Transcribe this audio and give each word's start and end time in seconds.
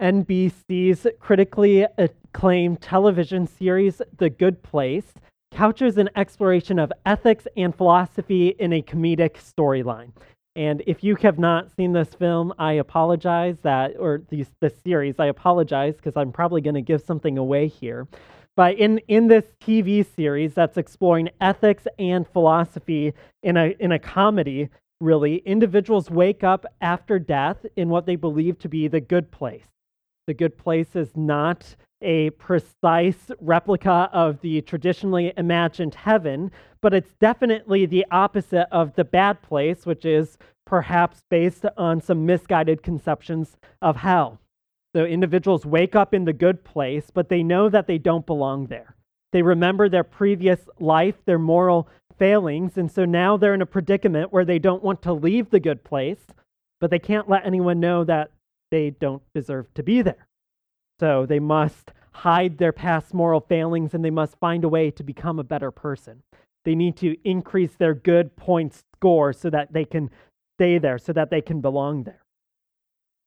NBC's 0.00 1.06
critically 1.18 1.86
acclaimed 1.96 2.80
television 2.80 3.46
series, 3.46 4.00
The 4.16 4.30
Good 4.30 4.62
Place, 4.62 5.12
couches 5.50 5.98
an 5.98 6.08
exploration 6.14 6.78
of 6.78 6.92
ethics 7.04 7.48
and 7.56 7.74
philosophy 7.74 8.48
in 8.58 8.72
a 8.72 8.82
comedic 8.82 9.34
storyline. 9.34 10.12
And 10.54 10.82
if 10.86 11.02
you 11.02 11.16
have 11.16 11.38
not 11.38 11.74
seen 11.76 11.92
this 11.92 12.14
film, 12.14 12.52
I 12.58 12.74
apologize 12.74 13.58
that, 13.62 13.94
or 13.98 14.22
these, 14.28 14.48
this 14.60 14.74
series, 14.84 15.16
I 15.18 15.26
apologize 15.26 15.96
because 15.96 16.16
I'm 16.16 16.32
probably 16.32 16.60
going 16.60 16.74
to 16.74 16.82
give 16.82 17.02
something 17.02 17.38
away 17.38 17.68
here. 17.68 18.06
But 18.56 18.76
in, 18.76 18.98
in 19.06 19.28
this 19.28 19.44
TV 19.60 20.04
series 20.16 20.54
that's 20.54 20.76
exploring 20.76 21.30
ethics 21.40 21.86
and 21.98 22.26
philosophy 22.26 23.14
in 23.42 23.56
a, 23.56 23.76
in 23.78 23.92
a 23.92 23.98
comedy, 24.00 24.68
really, 25.00 25.36
individuals 25.38 26.10
wake 26.10 26.42
up 26.42 26.66
after 26.80 27.20
death 27.20 27.64
in 27.76 27.88
what 27.88 28.06
they 28.06 28.16
believe 28.16 28.58
to 28.60 28.68
be 28.68 28.88
the 28.88 29.00
good 29.00 29.30
place. 29.30 29.66
The 30.28 30.34
good 30.34 30.58
place 30.58 30.94
is 30.94 31.16
not 31.16 31.74
a 32.02 32.28
precise 32.28 33.30
replica 33.40 34.10
of 34.12 34.38
the 34.42 34.60
traditionally 34.60 35.32
imagined 35.38 35.94
heaven, 35.94 36.50
but 36.82 36.92
it's 36.92 37.14
definitely 37.18 37.86
the 37.86 38.04
opposite 38.10 38.68
of 38.70 38.94
the 38.94 39.06
bad 39.06 39.40
place, 39.40 39.86
which 39.86 40.04
is 40.04 40.36
perhaps 40.66 41.22
based 41.30 41.64
on 41.78 42.02
some 42.02 42.26
misguided 42.26 42.82
conceptions 42.82 43.56
of 43.80 43.96
hell. 43.96 44.38
So 44.94 45.06
individuals 45.06 45.64
wake 45.64 45.96
up 45.96 46.12
in 46.12 46.26
the 46.26 46.34
good 46.34 46.62
place, 46.62 47.10
but 47.10 47.30
they 47.30 47.42
know 47.42 47.70
that 47.70 47.86
they 47.86 47.96
don't 47.96 48.26
belong 48.26 48.66
there. 48.66 48.96
They 49.32 49.40
remember 49.40 49.88
their 49.88 50.04
previous 50.04 50.60
life, 50.78 51.14
their 51.24 51.38
moral 51.38 51.88
failings, 52.18 52.76
and 52.76 52.92
so 52.92 53.06
now 53.06 53.38
they're 53.38 53.54
in 53.54 53.62
a 53.62 53.66
predicament 53.66 54.30
where 54.30 54.44
they 54.44 54.58
don't 54.58 54.84
want 54.84 55.00
to 55.02 55.12
leave 55.14 55.48
the 55.48 55.58
good 55.58 55.84
place, 55.84 56.26
but 56.82 56.90
they 56.90 56.98
can't 56.98 57.30
let 57.30 57.46
anyone 57.46 57.80
know 57.80 58.04
that 58.04 58.30
they 58.70 58.90
don't 58.90 59.22
deserve 59.34 59.72
to 59.74 59.82
be 59.82 60.02
there. 60.02 60.26
So 61.00 61.26
they 61.26 61.38
must 61.38 61.92
hide 62.12 62.58
their 62.58 62.72
past 62.72 63.14
moral 63.14 63.40
failings 63.40 63.94
and 63.94 64.04
they 64.04 64.10
must 64.10 64.38
find 64.38 64.64
a 64.64 64.68
way 64.68 64.90
to 64.90 65.02
become 65.02 65.38
a 65.38 65.44
better 65.44 65.70
person. 65.70 66.22
They 66.64 66.74
need 66.74 66.96
to 66.98 67.16
increase 67.24 67.74
their 67.76 67.94
good 67.94 68.36
points 68.36 68.82
score 68.96 69.32
so 69.32 69.48
that 69.50 69.72
they 69.72 69.84
can 69.84 70.10
stay 70.58 70.78
there, 70.78 70.98
so 70.98 71.12
that 71.12 71.30
they 71.30 71.40
can 71.40 71.60
belong 71.60 72.02
there. 72.02 72.22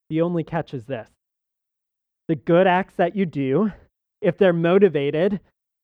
The 0.10 0.22
only 0.22 0.44
catch 0.44 0.74
is 0.74 0.86
this 0.86 1.10
the 2.28 2.36
good 2.36 2.68
acts 2.68 2.96
that 2.96 3.16
you 3.16 3.26
do, 3.26 3.72
if 4.22 4.38
they're 4.38 4.54
motivated 4.54 5.40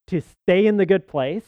to 0.07 0.21
stay 0.21 0.65
in 0.65 0.77
the 0.77 0.85
good 0.85 1.07
place 1.07 1.45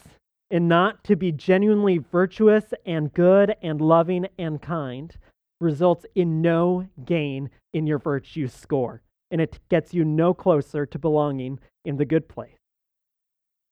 and 0.50 0.68
not 0.68 1.04
to 1.04 1.16
be 1.16 1.32
genuinely 1.32 1.98
virtuous 1.98 2.74
and 2.84 3.12
good 3.12 3.54
and 3.62 3.80
loving 3.80 4.26
and 4.38 4.60
kind, 4.60 5.14
results 5.60 6.04
in 6.14 6.42
no 6.42 6.86
gain 7.04 7.50
in 7.72 7.86
your 7.86 7.98
virtue 7.98 8.48
score 8.48 9.02
and 9.30 9.40
it 9.40 9.58
gets 9.68 9.94
you 9.94 10.04
no 10.04 10.34
closer 10.34 10.84
to 10.86 10.98
belonging 10.98 11.58
in 11.84 11.96
the 11.96 12.04
good 12.04 12.28
place. 12.28 12.56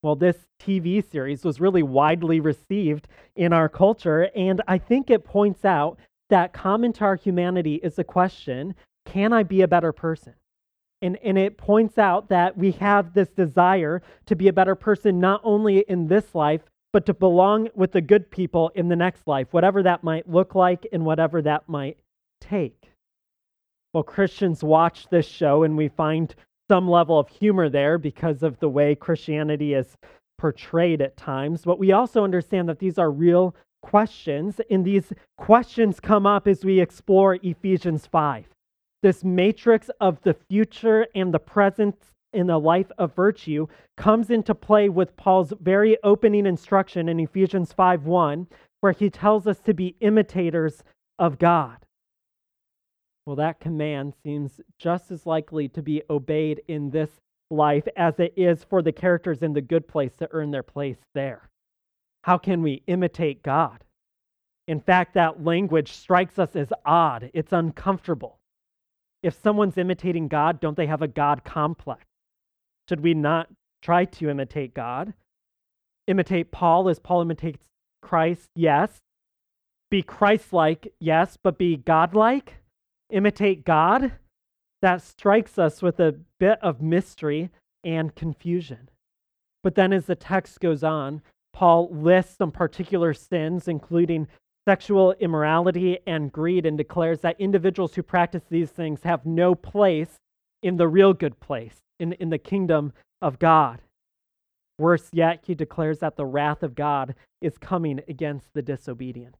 Well, 0.02 0.14
this 0.14 0.46
TV 0.60 1.04
series 1.04 1.44
was 1.44 1.60
really 1.60 1.82
widely 1.82 2.38
received 2.38 3.08
in 3.34 3.52
our 3.52 3.69
culture, 3.69 4.30
and 4.36 4.62
I 4.69 4.78
think 4.78 5.10
it 5.10 5.24
points 5.24 5.64
out 5.64 5.98
that 6.30 6.52
common 6.52 6.92
to 6.94 7.04
our 7.04 7.16
humanity 7.16 7.76
is 7.76 7.96
the 7.96 8.04
question 8.04 8.74
can 9.04 9.32
I 9.32 9.42
be 9.42 9.62
a 9.62 9.69
better 9.69 9.92
person? 9.92 10.34
And, 11.00 11.16
and 11.24 11.38
it 11.38 11.56
points 11.56 11.96
out 11.96 12.28
that 12.28 12.58
we 12.58 12.72
have 12.72 13.14
this 13.14 13.30
desire 13.30 14.02
to 14.26 14.36
be 14.36 14.48
a 14.48 14.52
better 14.52 14.74
person 14.74 15.19
not 15.19 15.41
only 15.42 15.78
in 15.78 16.08
this 16.08 16.34
life, 16.34 16.60
but 16.92 17.06
to 17.06 17.14
belong 17.14 17.69
with 17.74 17.92
the 17.92 18.02
good 18.02 18.30
people 18.30 18.70
in 18.74 18.88
the 18.88 18.96
next 18.96 19.26
life, 19.26 19.48
whatever 19.52 19.82
that 19.82 20.04
might 20.04 20.28
look 20.28 20.54
like 20.54 20.86
and 20.92 21.06
whatever 21.06 21.41
that 21.41 21.69
might 21.69 21.98
take. 22.41 22.91
Well, 23.92 24.03
Christians 24.03 24.62
watch 24.62 25.08
this 25.08 25.27
show 25.27 25.62
and 25.62 25.77
we 25.77 25.89
find 25.89 26.34
some 26.69 26.89
level 26.89 27.19
of 27.19 27.28
humor 27.28 27.69
there 27.69 27.97
because 27.98 28.42
of 28.42 28.58
the 28.61 28.69
way 28.69 28.94
Christianity 28.94 29.75
is 29.75 29.97
portrayed 30.39 31.00
at 31.00 31.17
times. 31.17 31.64
But 31.64 31.78
we 31.78 31.92
also 31.92 32.22
understand 32.22 32.69
that 32.69 32.78
these 32.78 32.98
are 32.98 33.10
real 33.10 33.54
questions, 33.82 34.60
and 34.71 34.84
these 34.84 35.12
questions 35.37 36.00
come 36.00 36.27
up 36.27 36.47
as 36.47 36.65
we 36.65 36.81
explore 36.81 37.38
Ephesians 37.43 38.06
5. 38.06 38.47
This 39.03 39.25
matrix 39.25 39.91
of 40.00 40.21
the 40.22 40.34
future 40.34 41.06
and 41.15 41.32
the 41.32 41.38
present 41.38 41.97
in 42.32 42.48
the 42.48 42.59
life 42.59 42.91
of 42.98 43.15
virtue 43.15 43.66
comes 43.97 44.31
into 44.31 44.54
play 44.54 44.88
with 44.88 45.16
Paul's 45.16 45.53
very 45.60 45.97
opening 46.03 46.44
instruction 46.44 47.09
in 47.09 47.21
Ephesians 47.21 47.72
5:1 47.72 48.48
where 48.81 48.93
he 48.93 49.10
tells 49.10 49.47
us 49.47 49.60
to 49.60 49.72
be 49.72 49.97
imitators 50.00 50.84
of 51.19 51.38
God. 51.38 51.78
Well, 53.28 53.37
that 53.37 53.61
command 53.61 54.15
seems 54.25 54.59
just 54.78 55.11
as 55.11 55.27
likely 55.27 55.69
to 55.69 55.83
be 55.83 56.03
obeyed 56.09 56.62
in 56.66 56.89
this 56.89 57.11
life 57.50 57.87
as 57.94 58.19
it 58.19 58.33
is 58.39 58.65
for 58.65 58.81
the 58.81 58.91
characters 58.91 59.43
in 59.43 59.53
the 59.53 59.61
good 59.61 59.87
place 59.87 60.16
to 60.16 60.28
earn 60.31 60.50
their 60.50 60.62
place 60.62 60.97
there. 61.15 61.50
How 62.22 62.39
can 62.39 62.62
we 62.62 62.83
imitate 62.87 63.43
God? 63.43 63.84
In 64.66 64.81
fact, 64.81 65.12
that 65.12 65.44
language 65.44 65.93
strikes 65.93 66.39
us 66.39 66.56
as 66.56 66.72
odd. 66.87 67.31
It's 67.34 67.53
uncomfortable. 67.53 68.39
If 69.22 69.34
someone's 69.34 69.77
imitating 69.77 70.28
God, 70.28 70.59
don't 70.59 70.78
they 70.78 70.87
have 70.87 71.03
a 71.03 71.06
God 71.06 71.45
complex? 71.45 72.06
Should 72.89 73.03
we 73.03 73.12
not 73.12 73.50
try 73.83 74.06
to 74.06 74.31
imitate 74.31 74.72
God? 74.72 75.12
Imitate 76.06 76.50
Paul 76.50 76.89
as 76.89 76.99
Paul 76.99 77.21
imitates 77.21 77.62
Christ? 78.00 78.49
Yes. 78.56 78.97
Be 79.91 80.03
Christ 80.03 80.55
like? 80.55 80.95
Yes. 80.99 81.37
But 81.37 81.59
be 81.59 81.77
God 81.77 82.15
like? 82.15 82.55
Imitate 83.10 83.64
God, 83.64 84.12
that 84.82 85.02
strikes 85.02 85.58
us 85.58 85.82
with 85.82 85.98
a 86.00 86.16
bit 86.38 86.58
of 86.62 86.80
mystery 86.80 87.50
and 87.84 88.14
confusion. 88.14 88.91
But 89.62 89.74
then, 89.74 89.92
as 89.92 90.06
the 90.06 90.14
text 90.14 90.60
goes 90.60 90.84
on, 90.84 91.22
Paul 91.52 91.88
lists 91.91 92.36
some 92.38 92.52
particular 92.52 93.12
sins, 93.14 93.66
including 93.66 94.28
sexual 94.68 95.12
immorality 95.14 95.98
and 96.06 96.30
greed, 96.30 96.66
and 96.66 96.76
declares 96.76 97.20
that 97.20 97.41
individuals 97.41 97.94
who 97.94 98.02
practice 98.02 98.44
these 98.48 98.70
things 98.70 99.02
have 99.02 99.26
no 99.26 99.54
place 99.54 100.20
in 100.62 100.76
the 100.76 100.88
real 100.88 101.12
good 101.12 101.41
place, 101.41 101.76
in, 101.98 102.12
in 102.14 102.30
the 102.30 102.38
kingdom 102.38 102.92
of 103.20 103.38
God. 103.38 103.80
Worse 104.78 105.08
yet, 105.12 105.41
he 105.44 105.54
declares 105.54 105.98
that 105.98 106.16
the 106.16 106.26
wrath 106.26 106.62
of 106.62 106.74
God 106.74 107.14
is 107.41 107.58
coming 107.58 108.00
against 108.08 108.52
the 108.54 108.62
disobedient. 108.62 109.36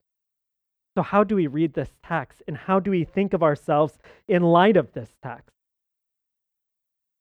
So, 0.98 1.03
how 1.03 1.22
do 1.22 1.36
we 1.36 1.47
read 1.47 1.75
this 1.75 1.92
text 2.04 2.42
and 2.48 2.56
how 2.56 2.81
do 2.81 2.91
we 2.91 3.04
think 3.04 3.32
of 3.32 3.41
ourselves 3.41 4.00
in 4.26 4.42
light 4.42 4.76
of 4.76 4.92
this 4.94 5.10
text? 5.22 5.54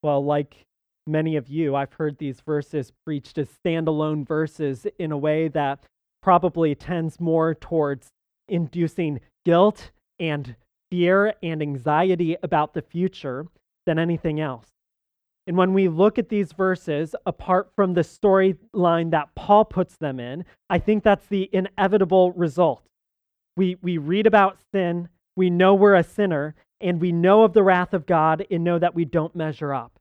Well, 0.01 0.25
like 0.25 0.65
many 1.05 1.35
of 1.35 1.47
you, 1.47 1.75
I've 1.75 1.93
heard 1.93 2.17
these 2.17 2.41
verses 2.41 2.91
preached 3.05 3.37
as 3.37 3.49
standalone 3.63 4.27
verses 4.27 4.87
in 4.97 5.11
a 5.11 5.17
way 5.17 5.47
that 5.49 5.83
probably 6.23 6.73
tends 6.73 7.19
more 7.19 7.53
towards 7.53 8.07
inducing 8.47 9.19
guilt 9.45 9.91
and 10.19 10.55
fear 10.89 11.35
and 11.43 11.61
anxiety 11.61 12.35
about 12.41 12.73
the 12.73 12.81
future 12.81 13.45
than 13.85 13.99
anything 13.99 14.39
else. 14.39 14.65
And 15.45 15.55
when 15.55 15.75
we 15.75 15.87
look 15.87 16.17
at 16.17 16.29
these 16.29 16.51
verses, 16.51 17.15
apart 17.27 17.69
from 17.75 17.93
the 17.93 18.01
storyline 18.01 19.11
that 19.11 19.35
Paul 19.35 19.65
puts 19.65 19.97
them 19.97 20.19
in, 20.19 20.45
I 20.67 20.79
think 20.79 21.03
that's 21.03 21.27
the 21.27 21.47
inevitable 21.53 22.31
result 22.31 22.81
we, 23.57 23.75
we 23.81 23.97
read 23.97 24.27
about 24.27 24.59
sin, 24.71 25.09
we 25.35 25.49
know 25.49 25.73
we're 25.73 25.95
a 25.95 26.03
sinner, 26.03 26.55
and 26.79 27.01
we 27.01 27.11
know 27.11 27.43
of 27.43 27.53
the 27.53 27.63
wrath 27.63 27.93
of 27.93 28.05
God 28.05 28.45
and 28.49 28.63
know 28.63 28.79
that 28.79 28.95
we 28.95 29.03
don't 29.03 29.35
measure 29.35 29.73
up. 29.73 29.99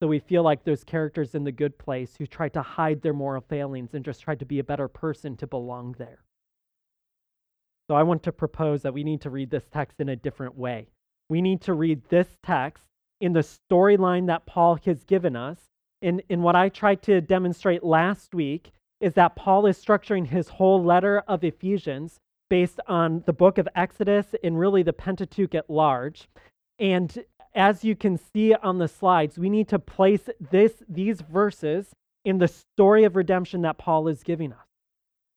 So 0.00 0.08
we 0.08 0.18
feel 0.18 0.42
like 0.42 0.64
those 0.64 0.82
characters 0.82 1.34
in 1.34 1.44
the 1.44 1.52
good 1.52 1.76
place 1.76 2.16
who 2.16 2.26
try 2.26 2.48
to 2.50 2.62
hide 2.62 3.02
their 3.02 3.12
moral 3.12 3.44
failings 3.46 3.92
and 3.92 4.02
just 4.02 4.22
try 4.22 4.34
to 4.34 4.46
be 4.46 4.58
a 4.58 4.64
better 4.64 4.88
person 4.88 5.36
to 5.36 5.46
belong 5.46 5.94
there. 5.98 6.24
So 7.88 7.94
I 7.94 8.02
want 8.02 8.22
to 8.22 8.32
propose 8.32 8.82
that 8.82 8.94
we 8.94 9.04
need 9.04 9.20
to 9.22 9.30
read 9.30 9.50
this 9.50 9.68
text 9.70 10.00
in 10.00 10.08
a 10.08 10.16
different 10.16 10.56
way. 10.56 10.88
We 11.28 11.42
need 11.42 11.60
to 11.62 11.74
read 11.74 12.00
this 12.08 12.38
text 12.42 12.84
in 13.20 13.34
the 13.34 13.40
storyline 13.70 14.26
that 14.28 14.46
Paul 14.46 14.78
has 14.86 15.04
given 15.04 15.36
us. 15.36 15.58
In, 16.00 16.22
in 16.30 16.40
what 16.40 16.56
I 16.56 16.70
tried 16.70 17.02
to 17.02 17.20
demonstrate 17.20 17.84
last 17.84 18.34
week 18.34 18.72
is 19.00 19.12
that 19.14 19.36
Paul 19.36 19.66
is 19.66 19.82
structuring 19.82 20.26
his 20.26 20.48
whole 20.48 20.82
letter 20.82 21.22
of 21.28 21.44
Ephesians 21.44 22.20
based 22.50 22.80
on 22.86 23.22
the 23.24 23.32
book 23.32 23.56
of 23.56 23.66
Exodus 23.74 24.26
and 24.44 24.58
really 24.58 24.82
the 24.82 24.92
Pentateuch 24.92 25.54
at 25.54 25.70
large. 25.70 26.28
And 26.78 27.24
as 27.54 27.82
you 27.84 27.96
can 27.96 28.18
see 28.18 28.52
on 28.54 28.78
the 28.78 28.88
slides, 28.88 29.38
we 29.38 29.48
need 29.48 29.68
to 29.68 29.78
place 29.78 30.28
this, 30.50 30.82
these 30.88 31.22
verses 31.22 31.94
in 32.24 32.38
the 32.38 32.48
story 32.48 33.04
of 33.04 33.16
redemption 33.16 33.62
that 33.62 33.78
Paul 33.78 34.08
is 34.08 34.22
giving 34.22 34.52
us. 34.52 34.66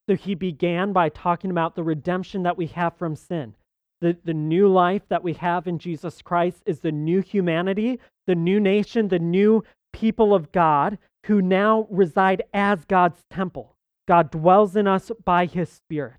So 0.10 0.16
he 0.16 0.36
began 0.36 0.92
by 0.92 1.10
talking 1.10 1.50
about 1.50 1.76
the 1.76 1.84
redemption 1.84 2.44
that 2.44 2.58
we 2.58 2.68
have 2.68 2.98
from 2.98 3.16
sin. 3.16 3.56
The, 4.02 4.18
the 4.26 4.34
new 4.34 4.68
life 4.68 5.04
that 5.08 5.24
we 5.24 5.34
have 5.34 5.66
in 5.66 5.80
Jesus 5.80 6.22
Christ 6.22 6.62
is 6.66 6.82
the 6.82 6.92
new 6.92 7.22
humanity, 7.22 8.00
the 8.28 8.36
new 8.36 8.60
nation, 8.60 9.08
the 9.08 9.20
new 9.20 9.64
people 9.94 10.34
of 10.34 10.52
God 10.52 10.98
who 11.28 11.42
now 11.42 11.88
reside 11.90 12.44
as 12.54 12.84
God's 12.84 13.24
temple. 13.30 13.78
God 14.08 14.30
dwells 14.30 14.76
in 14.76 14.88
us 14.88 15.10
by 15.24 15.46
his 15.46 15.70
Spirit. 15.70 16.16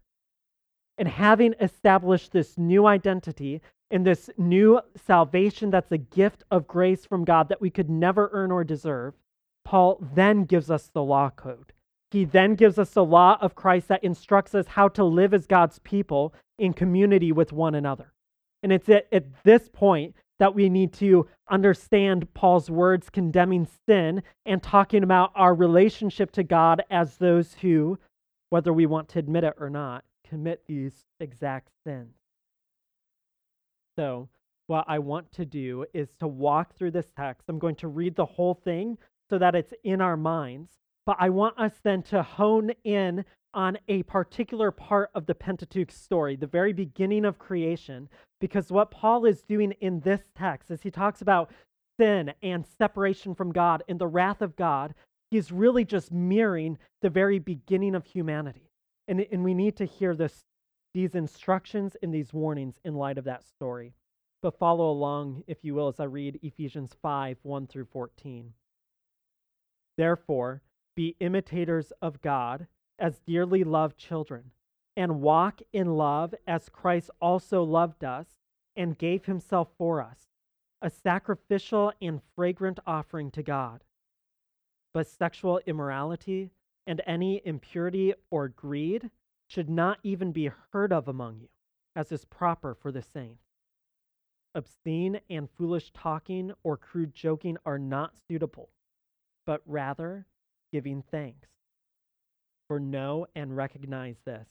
And 0.97 1.09
having 1.09 1.55
established 1.61 2.33
this 2.33 2.57
new 2.57 2.87
identity, 2.87 3.61
and 3.91 4.05
this 4.05 4.29
new 4.37 4.81
salvation 5.07 5.71
that's 5.71 5.93
a 5.93 5.99
gift 5.99 6.43
of 6.51 6.67
grace 6.67 7.05
from 7.05 7.25
God 7.25 7.49
that 7.49 7.61
we 7.61 7.71
could 7.71 7.89
never 7.89 8.29
earn 8.33 8.51
or 8.51 8.65
deserve, 8.65 9.15
Paul 9.65 9.99
then 10.15 10.45
gives 10.45 10.71
us 10.71 10.91
the 10.93 11.03
law 11.03 11.31
code. 11.31 11.73
He 12.11 12.25
then 12.25 12.55
gives 12.55 12.79
us 12.79 12.91
the 12.91 13.05
law 13.05 13.39
of 13.41 13.55
Christ 13.55 13.89
that 13.89 14.05
instructs 14.05 14.55
us 14.55 14.67
how 14.67 14.89
to 14.89 15.05
live 15.05 15.33
as 15.35 15.47
God's 15.47 15.79
people 15.81 16.35
in 16.59 16.73
community 16.73 17.33
with 17.33 17.53
one 17.53 17.75
another. 17.75 18.13
And 18.63 18.73
it's 18.73 18.89
at, 18.89 19.07
at 19.13 19.45
this 19.45 19.69
point 19.73 20.15
that 20.39 20.55
we 20.55 20.69
need 20.69 20.93
to 20.95 21.29
understand 21.49 22.33
Paul's 22.35 22.71
words 22.71 23.11
condemning 23.11 23.69
sin 23.87 24.23
and 24.45 24.63
talking 24.63 25.03
about 25.03 25.31
our 25.35 25.55
relationship 25.55 26.33
to 26.33 26.43
God 26.43 26.83
as 26.91 27.17
those 27.17 27.55
who, 27.55 27.99
whether 28.51 28.73
we 28.73 28.87
want 28.87 29.09
to 29.11 29.19
admit 29.19 29.45
it 29.45 29.55
or 29.59 29.71
not, 29.71 30.05
commit 30.29 30.63
these 30.67 31.05
exact 31.21 31.71
sins. 31.85 32.15
So, 33.97 34.29
what 34.67 34.85
I 34.89 34.99
want 34.99 35.31
to 35.33 35.45
do 35.45 35.85
is 35.93 36.09
to 36.21 36.27
walk 36.27 36.75
through 36.75 36.93
this 36.93 37.11
text. 37.17 37.45
I'm 37.49 37.59
going 37.59 37.77
to 37.77 37.89
read 37.89 38.17
the 38.17 38.25
whole 38.25 38.55
thing 38.55 38.97
so 39.29 39.39
that 39.39 39.55
it's 39.55 39.75
in 39.85 40.01
our 40.01 40.17
minds, 40.17 40.71
but 41.07 41.17
I 41.21 41.29
want 41.31 41.59
us 41.59 41.73
then 41.83 42.03
to 42.05 42.23
hone 42.23 42.73
in 42.83 43.25
on 43.53 43.79
a 43.89 44.03
particular 44.05 44.71
part 44.71 45.11
of 45.15 45.27
the 45.27 45.35
Pentateuch 45.35 45.91
story, 45.91 46.35
the 46.35 46.47
very 46.47 46.73
beginning 46.73 47.25
of 47.25 47.39
creation, 47.39 48.09
because 48.41 48.73
what 48.73 48.91
Paul 48.91 49.27
is 49.27 49.43
doing 49.43 49.73
in 49.81 50.01
this 50.01 50.23
text 50.35 50.71
is 50.71 50.83
he 50.83 50.91
talks 50.91 51.23
about 51.23 51.51
sin 51.99 52.33
and 52.43 52.67
separation 52.67 53.35
from 53.35 53.53
God 53.53 53.83
and 53.89 53.99
the 53.99 54.07
wrath 54.07 54.43
of 54.43 54.57
God. 54.57 54.95
He's 55.31 55.53
really 55.53 55.85
just 55.85 56.11
mirroring 56.11 56.79
the 57.01 57.11
very 57.11 57.39
beginning 57.39 57.95
of 57.95 58.07
humanity. 58.07 58.71
And, 59.07 59.21
and 59.31 59.45
we 59.45 59.55
need 59.55 59.77
to 59.77 59.85
hear 59.85 60.15
this, 60.15 60.45
these 60.93 61.15
instructions 61.15 61.97
and 62.03 62.13
these 62.13 62.33
warnings 62.33 62.75
in 62.85 62.95
light 62.95 63.19
of 63.19 63.25
that 63.25 63.45
story. 63.45 63.95
But 64.43 64.59
follow 64.59 64.91
along, 64.91 65.45
if 65.47 65.59
you 65.63 65.75
will, 65.75 65.89
as 65.89 66.01
I 66.01 66.05
read 66.05 66.39
Ephesians 66.43 66.95
5 67.01 67.39
1 67.43 67.67
through 67.67 67.87
14. 67.87 68.53
Therefore, 69.97 70.63
be 70.95 71.17
imitators 71.21 71.93
of 72.03 72.21
God 72.21 72.67
as 72.99 73.21
dearly 73.21 73.65
loved 73.65 73.97
children, 73.97 74.51
and 74.97 75.21
walk 75.21 75.61
in 75.73 75.97
love 75.97 76.35
as 76.47 76.69
Christ 76.69 77.11
also 77.21 77.63
loved 77.63 78.05
us 78.05 78.27
and 78.77 78.99
gave 78.99 79.25
himself 79.25 79.69
for 79.77 80.01
us, 80.01 80.19
a 80.83 80.91
sacrificial 80.91 81.93
and 82.01 82.21
fragrant 82.37 82.79
offering 82.87 83.31
to 83.33 83.43
God. 83.43 83.83
But 84.93 85.09
sexual 85.09 85.61
immorality 85.67 86.51
and 86.87 87.01
any 87.07 87.41
impurity 87.45 88.15
or 88.31 88.49
greed 88.49 89.11
should 89.47 89.71
not 89.71 89.99
even 90.03 90.33
be 90.33 90.51
heard 90.73 90.93
of 90.93 91.09
among 91.09 91.39
you, 91.41 91.49
as 91.95 92.13
is 92.13 92.25
proper 92.25 92.75
for 92.75 92.91
the 92.91 93.03
saints. 93.03 93.45
Obscene 94.55 95.21
and 95.29 95.51
foolish 95.51 95.91
talking 95.93 96.53
or 96.63 96.77
crude 96.77 97.15
joking 97.15 97.57
are 97.67 97.79
not 97.79 98.15
suitable, 98.29 98.71
but 99.45 99.63
rather 99.67 100.27
giving 100.73 101.03
thanks. 101.03 101.49
For 102.69 102.81
know 102.81 103.27
and 103.35 103.57
recognize 103.57 104.17
this 104.25 104.49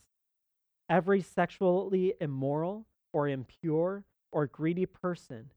every 0.88 1.20
sexually 1.22 2.14
immoral 2.20 2.86
or 3.12 3.28
impure 3.28 4.04
or 4.30 4.46
greedy 4.46 4.86
person 4.86 5.50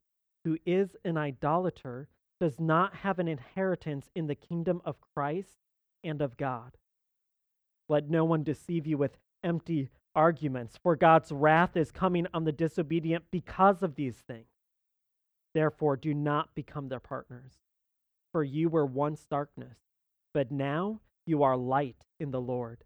who 0.43 0.57
is 0.65 0.95
an 1.03 1.17
idolater 1.17 2.07
does 2.39 2.59
not 2.59 2.95
have 2.95 3.19
an 3.19 3.27
inheritance 3.27 4.09
in 4.15 4.27
the 4.27 4.35
kingdom 4.35 4.81
of 4.85 5.01
Christ 5.01 5.57
and 6.03 6.21
of 6.21 6.37
God. 6.37 6.77
Let 7.89 8.09
no 8.09 8.25
one 8.25 8.43
deceive 8.43 8.85
you 8.85 8.97
with 8.97 9.17
empty 9.43 9.89
arguments, 10.15 10.77
for 10.81 10.95
God's 10.95 11.31
wrath 11.31 11.77
is 11.77 11.91
coming 11.91 12.27
on 12.33 12.43
the 12.43 12.51
disobedient 12.51 13.25
because 13.31 13.83
of 13.83 13.95
these 13.95 14.17
things. 14.17 14.47
Therefore, 15.53 15.95
do 15.95 16.13
not 16.13 16.53
become 16.55 16.89
their 16.89 16.99
partners. 16.99 17.53
For 18.31 18.43
you 18.43 18.69
were 18.69 18.85
once 18.85 19.25
darkness, 19.25 19.77
but 20.33 20.51
now 20.51 21.01
you 21.25 21.43
are 21.43 21.55
light 21.55 22.03
in 22.19 22.31
the 22.31 22.41
Lord. 22.41 22.83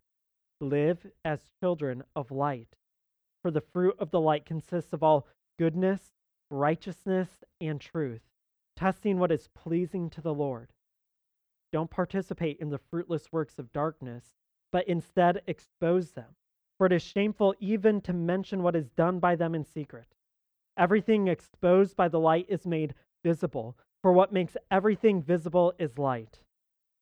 Live 0.59 1.07
as 1.25 1.49
children 1.59 2.03
of 2.15 2.31
light. 2.31 2.75
For 3.41 3.49
the 3.49 3.61
fruit 3.61 3.95
of 3.97 4.11
the 4.11 4.21
light 4.21 4.45
consists 4.45 4.93
of 4.93 5.01
all 5.01 5.27
goodness, 5.57 6.11
righteousness, 6.49 7.43
and 7.59 7.81
truth, 7.81 8.21
testing 8.75 9.17
what 9.17 9.31
is 9.31 9.49
pleasing 9.55 10.09
to 10.11 10.21
the 10.21 10.33
Lord. 10.33 10.69
Don't 11.71 11.89
participate 11.89 12.57
in 12.59 12.69
the 12.69 12.77
fruitless 12.77 13.31
works 13.31 13.57
of 13.57 13.71
darkness, 13.71 14.33
but 14.71 14.87
instead 14.87 15.41
expose 15.47 16.11
them. 16.11 16.35
For 16.77 16.87
it 16.87 16.93
is 16.93 17.01
shameful 17.01 17.55
even 17.59 18.01
to 18.01 18.13
mention 18.13 18.63
what 18.63 18.75
is 18.75 18.89
done 18.89 19.19
by 19.19 19.35
them 19.35 19.55
in 19.55 19.63
secret. 19.63 20.07
Everything 20.77 21.27
exposed 21.27 21.95
by 21.95 22.07
the 22.07 22.19
light 22.19 22.45
is 22.49 22.65
made 22.65 22.95
visible, 23.23 23.77
for 24.01 24.11
what 24.11 24.33
makes 24.33 24.57
everything 24.71 25.21
visible 25.21 25.73
is 25.77 25.97
light. 25.97 26.39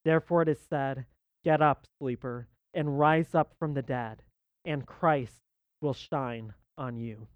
Therefore 0.03 0.41
it 0.41 0.49
is 0.49 0.59
said, 0.59 1.05
Get 1.43 1.61
up, 1.61 1.85
sleeper, 1.97 2.47
and 2.73 2.99
rise 2.99 3.33
up 3.33 3.53
from 3.57 3.73
the 3.73 3.81
dead, 3.81 4.23
and 4.65 4.85
Christ 4.85 5.41
will 5.81 5.93
shine 5.93 6.53
on 6.77 6.97
you. 6.97 7.27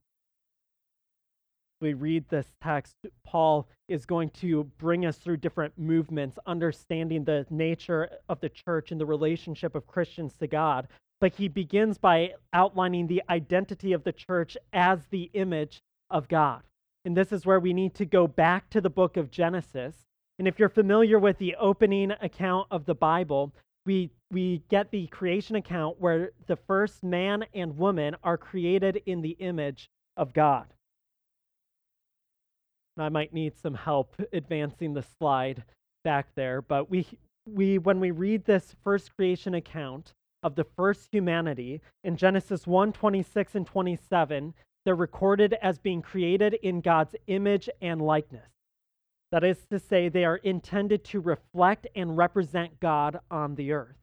We 1.83 1.95
read 1.95 2.30
this 2.30 2.47
text, 2.63 2.95
Paul 3.25 3.68
is 3.89 4.06
going 4.06 4.30
to 4.39 4.63
bring 4.77 5.06
us 5.06 5.18
through 5.18 5.35
different 5.38 5.77
movements, 5.77 6.39
understanding 6.45 7.25
the 7.25 7.45
nature 7.50 8.09
of 8.30 8.39
the 8.39 8.47
church 8.47 8.94
and 8.94 9.01
the 9.01 9.06
relationship 9.06 9.75
of 9.75 9.85
Christians 9.85 10.38
to 10.38 10.47
God. 10.47 10.88
But 11.19 11.33
he 11.33 11.50
begins 11.50 11.97
by 11.97 12.35
outlining 12.53 13.07
the 13.07 13.21
identity 13.30 13.91
of 13.91 14.06
the 14.06 14.13
church 14.13 14.56
as 14.71 15.07
the 15.07 15.30
image 15.33 15.81
of 16.09 16.30
God. 16.30 16.62
And 17.03 17.18
this 17.18 17.33
is 17.33 17.45
where 17.45 17.59
we 17.59 17.74
need 17.74 17.95
to 17.95 18.06
go 18.06 18.27
back 18.27 18.69
to 18.69 18.80
the 18.80 18.89
book 18.89 19.18
of 19.18 19.30
Genesis. 19.30 20.06
And 20.39 20.47
if 20.47 20.59
you're 20.59 20.69
familiar 20.69 21.19
with 21.19 21.38
the 21.38 21.56
opening 21.56 22.12
account 22.21 22.68
of 22.71 22.85
the 22.85 22.95
Bible, 22.95 23.53
we 23.85 24.09
we 24.31 24.63
get 24.69 24.89
the 24.89 25.07
creation 25.07 25.57
account 25.57 26.00
where 26.00 26.31
the 26.47 26.56
first 26.56 27.03
man 27.03 27.44
and 27.53 27.77
woman 27.77 28.15
are 28.24 28.38
created 28.38 29.01
in 29.06 29.21
the 29.21 29.35
image 29.39 29.89
of 30.15 30.31
God. 30.31 30.68
I 32.98 33.10
might 33.10 33.34
need 33.34 33.57
some 33.57 33.74
help 33.74 34.16
advancing 34.31 34.94
the 34.94 35.06
slide 35.18 35.63
back 36.04 36.28
there, 36.36 36.62
but 36.62 36.90
we 36.90 37.07
we 37.45 37.78
when 37.78 38.00
we 38.00 38.12
read 38.12 38.45
this 38.45 38.75
first 38.84 39.16
creation 39.16 39.56
account 39.56 40.13
of 40.44 40.56
the 40.56 40.63
first 40.63 41.10
humanity 41.12 41.81
in 42.04 42.18
Genesis 42.18 42.68
1 42.68 42.94
26 42.94 43.56
and 43.56 43.66
27, 43.66 44.54
they're 44.86 44.95
recorded 44.95 45.54
as 45.62 45.80
being 45.80 46.01
created 46.01 46.56
in 46.56 46.81
God's 46.81 47.16
image 47.28 47.69
and 47.81 48.01
likeness. 48.01 48.50
That 49.31 49.44
is 49.44 49.66
to 49.72 49.80
say, 49.80 50.10
they 50.10 50.25
are 50.25 50.38
intended 50.38 51.04
to 51.06 51.19
reflect 51.19 51.88
and 51.95 52.16
represent 52.16 52.80
God 52.80 53.19
on 53.31 53.56
the 53.56 53.71
earth. 53.71 53.95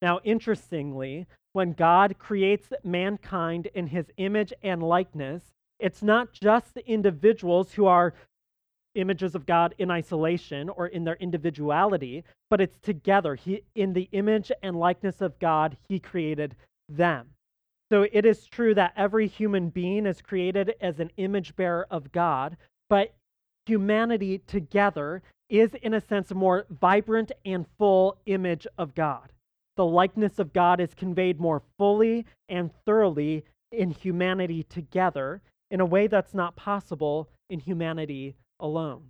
Now, 0.00 0.20
interestingly, 0.24 1.26
when 1.52 1.72
God 1.72 2.18
creates 2.18 2.72
mankind 2.82 3.68
in 3.74 3.88
his 3.88 4.06
image 4.16 4.52
and 4.62 4.82
likeness, 4.82 5.42
it's 5.78 6.02
not 6.02 6.32
just 6.32 6.74
the 6.74 6.88
individuals 6.88 7.72
who 7.72 7.86
are 7.86 8.14
images 8.94 9.34
of 9.34 9.46
God 9.46 9.74
in 9.78 9.90
isolation 9.90 10.68
or 10.68 10.86
in 10.86 11.04
their 11.04 11.16
individuality, 11.16 12.24
but 12.48 12.60
it's 12.60 12.78
together. 12.78 13.34
He, 13.34 13.62
in 13.74 13.92
the 13.92 14.08
image 14.12 14.52
and 14.62 14.76
likeness 14.76 15.20
of 15.20 15.38
God, 15.38 15.76
he 15.88 15.98
created 15.98 16.54
them. 16.88 17.28
So 17.90 18.06
it 18.12 18.24
is 18.24 18.46
true 18.46 18.74
that 18.74 18.94
every 18.96 19.26
human 19.26 19.68
being 19.68 20.06
is 20.06 20.22
created 20.22 20.74
as 20.80 21.00
an 21.00 21.10
image 21.16 21.54
bearer 21.56 21.86
of 21.90 22.12
God, 22.12 22.56
but 22.88 23.14
humanity 23.66 24.38
together 24.46 25.22
is, 25.48 25.74
in 25.82 25.94
a 25.94 26.00
sense, 26.00 26.30
a 26.30 26.34
more 26.34 26.66
vibrant 26.70 27.32
and 27.44 27.66
full 27.78 28.16
image 28.26 28.66
of 28.78 28.94
God. 28.94 29.32
The 29.76 29.84
likeness 29.84 30.38
of 30.38 30.52
God 30.52 30.80
is 30.80 30.94
conveyed 30.94 31.40
more 31.40 31.62
fully 31.78 32.26
and 32.48 32.70
thoroughly 32.84 33.44
in 33.72 33.90
humanity 33.90 34.62
together 34.62 35.42
in 35.74 35.80
a 35.80 35.84
way 35.84 36.06
that's 36.06 36.34
not 36.34 36.54
possible 36.54 37.28
in 37.50 37.58
humanity 37.58 38.36
alone. 38.60 39.02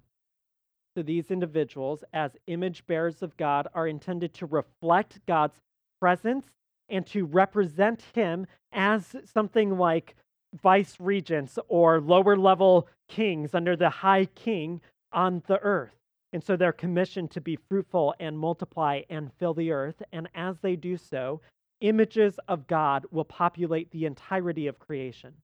So 0.97 1.03
these 1.03 1.31
individuals, 1.31 2.03
as 2.15 2.39
image 2.47 2.87
bearers 2.87 3.23
of 3.23 3.37
God, 3.37 3.69
are 3.75 3.87
intended 3.87 4.33
to 4.33 4.47
reflect 4.47 5.21
God's 5.27 5.61
presence 6.01 6.47
and 6.89 7.07
to 7.09 7.27
represent 7.27 8.03
Him 8.15 8.47
as 8.73 9.15
something 9.27 9.77
like 9.77 10.15
vice 10.63 10.97
regents 10.99 11.59
or 11.69 12.01
lower 12.01 12.35
level 12.35 12.89
kings 13.11 13.55
under 13.55 13.77
the 13.77 13.91
high 13.91 14.25
king 14.25 14.81
on 15.13 15.43
the 15.47 15.59
earth. 15.59 15.93
And 16.33 16.43
so 16.43 16.57
they're 16.57 16.73
commissioned 16.73 17.31
to 17.33 17.43
be 17.43 17.59
fruitful 17.69 18.15
and 18.19 18.39
multiply 18.39 19.03
and 19.11 19.31
fill 19.35 19.53
the 19.53 19.71
earth. 19.71 20.03
And 20.13 20.31
as 20.35 20.57
they 20.63 20.77
do 20.77 20.97
so, 20.97 21.43
images 21.83 22.41
of 22.49 22.67
God 22.67 23.05
will 23.11 23.27
populate 23.27 23.91
the 23.91 24.07
entirety 24.07 24.67
of 24.67 24.79
creation. 24.79 25.35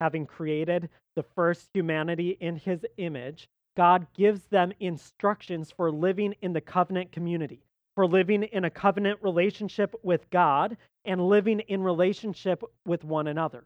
Having 0.00 0.26
created 0.26 0.88
the 1.14 1.22
first 1.22 1.68
humanity 1.72 2.36
in 2.40 2.56
his 2.56 2.84
image, 2.98 3.48
God 3.76 4.06
gives 4.14 4.44
them 4.46 4.72
instructions 4.80 5.70
for 5.70 5.90
living 5.90 6.34
in 6.42 6.52
the 6.52 6.60
covenant 6.60 7.12
community, 7.12 7.60
for 7.94 8.06
living 8.06 8.42
in 8.44 8.64
a 8.64 8.70
covenant 8.70 9.20
relationship 9.22 9.94
with 10.02 10.28
God 10.30 10.76
and 11.04 11.28
living 11.28 11.60
in 11.60 11.82
relationship 11.82 12.62
with 12.84 13.04
one 13.04 13.26
another. 13.26 13.64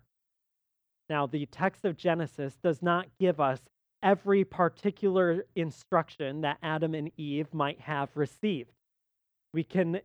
Now, 1.08 1.26
the 1.26 1.46
text 1.46 1.84
of 1.84 1.96
Genesis 1.96 2.56
does 2.62 2.82
not 2.82 3.06
give 3.18 3.40
us 3.40 3.60
every 4.02 4.44
particular 4.44 5.44
instruction 5.56 6.42
that 6.42 6.58
Adam 6.62 6.94
and 6.94 7.10
Eve 7.16 7.52
might 7.52 7.80
have 7.80 8.08
received. 8.14 8.70
We 9.52 9.64
can 9.64 10.00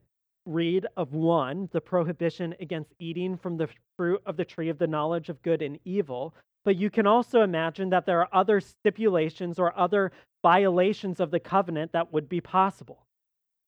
read 0.46 0.86
of 0.96 1.14
one, 1.14 1.70
the 1.72 1.82
prohibition 1.82 2.56
against 2.60 2.94
eating 3.00 3.38
from 3.38 3.58
the 3.58 3.70
fruit 3.98 4.22
of 4.25 4.38
the 4.38 4.46
tree 4.46 4.70
of 4.70 4.78
the 4.78 4.88
knowledge 4.88 5.30
of 5.30 5.42
good 5.42 5.62
and 5.62 5.80
evil, 5.86 6.34
but 6.64 6.75
you 6.75 6.90
can 6.90 7.08
also 7.08 7.42
imagine 7.42 7.90
that 7.92 8.06
there 8.06 8.20
are 8.20 8.30
other 8.34 8.60
stipulations 8.60 9.60
or 9.60 9.78
other 9.78 10.12
violations 10.44 11.20
of 11.20 11.32
the 11.32 11.40
covenant 11.40 11.92
that 11.92 12.12
would 12.12 12.28
be 12.28 12.42
possible. 12.42 13.06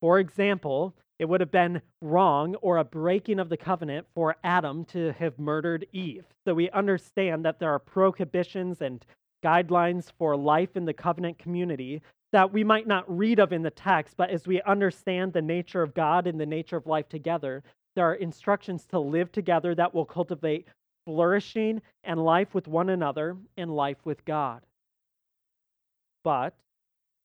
For 0.01 0.19
example, 0.19 0.95
it 1.19 1.25
would 1.25 1.41
have 1.41 1.51
been 1.51 1.81
wrong 2.01 2.55
or 2.55 2.77
a 2.77 2.83
breaking 2.83 3.39
of 3.39 3.49
the 3.49 3.57
covenant 3.57 4.05
for 4.13 4.35
Adam 4.43 4.85
to 4.85 5.13
have 5.13 5.39
murdered 5.39 5.87
Eve. 5.91 6.25
So 6.45 6.53
we 6.53 6.69
understand 6.69 7.45
that 7.45 7.59
there 7.59 7.71
are 7.71 7.79
prohibitions 7.79 8.81
and 8.81 9.03
guidelines 9.43 10.11
for 10.17 10.35
life 10.35 10.75
in 10.75 10.85
the 10.85 10.93
covenant 10.93 11.39
community 11.39 12.01
that 12.33 12.51
we 12.51 12.63
might 12.63 12.87
not 12.87 13.05
read 13.07 13.39
of 13.39 13.53
in 13.53 13.61
the 13.61 13.69
text, 13.69 14.15
but 14.17 14.29
as 14.29 14.47
we 14.47 14.61
understand 14.63 15.33
the 15.33 15.41
nature 15.41 15.81
of 15.81 15.93
God 15.93 16.27
and 16.27 16.39
the 16.39 16.45
nature 16.45 16.77
of 16.77 16.87
life 16.87 17.07
together, 17.07 17.63
there 17.95 18.09
are 18.09 18.15
instructions 18.15 18.85
to 18.87 18.99
live 18.99 19.31
together 19.31 19.73
that 19.75 19.93
will 19.93 20.05
cultivate 20.05 20.67
flourishing 21.05 21.81
and 22.03 22.23
life 22.23 22.53
with 22.53 22.67
one 22.67 22.89
another 22.89 23.37
and 23.55 23.75
life 23.75 23.97
with 24.03 24.25
God. 24.25 24.61
But 26.23 26.53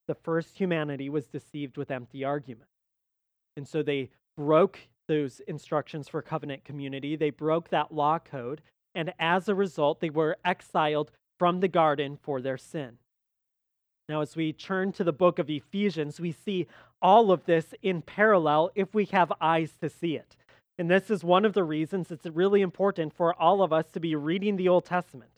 the 0.07 0.15
first 0.15 0.57
humanity 0.57 1.09
was 1.09 1.27
deceived 1.27 1.77
with 1.77 1.91
empty 1.91 2.23
arguments. 2.23 2.71
And 3.57 3.67
so 3.67 3.83
they 3.83 4.09
broke 4.37 4.79
those 5.07 5.41
instructions 5.41 6.07
for 6.07 6.21
covenant 6.21 6.63
community. 6.63 7.15
They 7.15 7.29
broke 7.29 7.69
that 7.69 7.93
law 7.93 8.19
code. 8.19 8.61
And 8.95 9.13
as 9.19 9.49
a 9.49 9.55
result, 9.55 9.99
they 9.99 10.09
were 10.09 10.37
exiled 10.45 11.11
from 11.37 11.59
the 11.59 11.67
garden 11.67 12.17
for 12.21 12.41
their 12.41 12.57
sin. 12.57 12.97
Now, 14.09 14.21
as 14.21 14.35
we 14.35 14.51
turn 14.51 14.91
to 14.93 15.03
the 15.03 15.13
book 15.13 15.39
of 15.39 15.49
Ephesians, 15.49 16.19
we 16.19 16.31
see 16.31 16.67
all 17.01 17.31
of 17.31 17.45
this 17.45 17.73
in 17.81 18.01
parallel 18.01 18.71
if 18.75 18.93
we 18.93 19.05
have 19.05 19.31
eyes 19.39 19.73
to 19.81 19.89
see 19.89 20.15
it. 20.15 20.35
And 20.77 20.89
this 20.89 21.09
is 21.09 21.23
one 21.23 21.45
of 21.45 21.53
the 21.53 21.63
reasons 21.63 22.11
it's 22.11 22.25
really 22.25 22.61
important 22.61 23.13
for 23.13 23.33
all 23.39 23.61
of 23.61 23.71
us 23.71 23.85
to 23.91 23.99
be 23.99 24.15
reading 24.15 24.57
the 24.57 24.69
Old 24.69 24.85
Testament, 24.85 25.31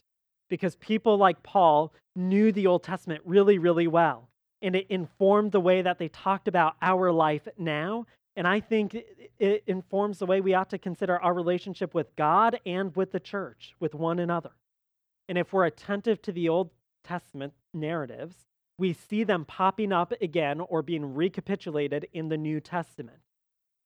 because 0.48 0.76
people 0.76 1.16
like 1.16 1.42
Paul 1.42 1.92
knew 2.14 2.50
the 2.50 2.66
Old 2.66 2.82
Testament 2.82 3.22
really, 3.24 3.58
really 3.58 3.86
well 3.86 4.28
and 4.62 4.74
it 4.74 4.86
informed 4.88 5.52
the 5.52 5.60
way 5.60 5.82
that 5.82 5.98
they 5.98 6.08
talked 6.08 6.48
about 6.48 6.76
our 6.82 7.12
life 7.12 7.46
now. 7.58 8.06
And 8.36 8.46
I 8.46 8.60
think 8.60 8.96
it 9.38 9.62
informs 9.66 10.18
the 10.18 10.26
way 10.26 10.40
we 10.40 10.54
ought 10.54 10.70
to 10.70 10.78
consider 10.78 11.20
our 11.20 11.32
relationship 11.32 11.94
with 11.94 12.14
God 12.16 12.60
and 12.66 12.94
with 12.96 13.12
the 13.12 13.20
church, 13.20 13.74
with 13.80 13.94
one 13.94 14.18
another. 14.18 14.50
And 15.28 15.38
if 15.38 15.52
we're 15.52 15.66
attentive 15.66 16.20
to 16.22 16.32
the 16.32 16.48
Old 16.48 16.70
Testament 17.04 17.54
narratives, 17.72 18.36
we 18.78 18.92
see 18.92 19.24
them 19.24 19.44
popping 19.44 19.92
up 19.92 20.12
again 20.20 20.60
or 20.60 20.82
being 20.82 21.14
recapitulated 21.14 22.06
in 22.12 22.28
the 22.28 22.36
New 22.36 22.60
Testament. 22.60 23.18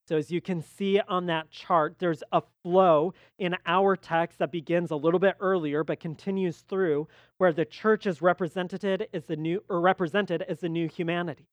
So, 0.09 0.17
as 0.17 0.33
you 0.33 0.41
can 0.41 0.61
see 0.61 0.99
on 0.99 1.27
that 1.27 1.51
chart, 1.51 1.97
there's 2.01 2.25
a 2.33 2.43
flow 2.65 3.15
in 3.39 3.55
our 3.65 3.95
text 3.95 4.41
that 4.41 4.51
begins 4.51 4.91
a 4.91 4.97
little 4.97 5.21
bit 5.21 5.37
earlier 5.39 5.85
but 5.85 6.01
continues 6.01 6.65
through 6.69 7.07
where 7.39 7.53
the 7.53 7.65
church 7.65 8.07
is 8.07 8.21
represented 8.21 9.07
as 9.15 9.25
the 9.27 9.37
new 9.37 9.63
or 9.69 9.81
represented 9.81 10.43
as 10.43 10.59
the 10.59 10.69
new 10.69 10.89
humanity. 10.89 11.47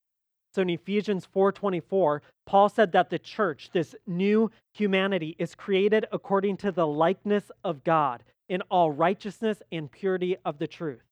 So 0.56 0.64
in 0.64 0.72
Ephesians 0.72 1.28
4:24, 1.28 2.24
Paul 2.48 2.70
said 2.70 2.92
that 2.94 3.12
the 3.12 3.20
church, 3.20 3.70
this 3.74 3.96
new 4.08 4.50
humanity 4.74 5.36
is 5.38 5.54
created 5.54 6.08
according 6.12 6.58
to 6.58 6.72
the 6.72 6.88
likeness 6.88 7.52
of 7.64 7.84
God 7.84 8.24
in 8.50 8.62
all 8.72 8.92
righteousness 8.92 9.62
and 9.72 9.92
purity 9.92 10.36
of 10.46 10.58
the 10.58 10.68
truth. 10.68 11.07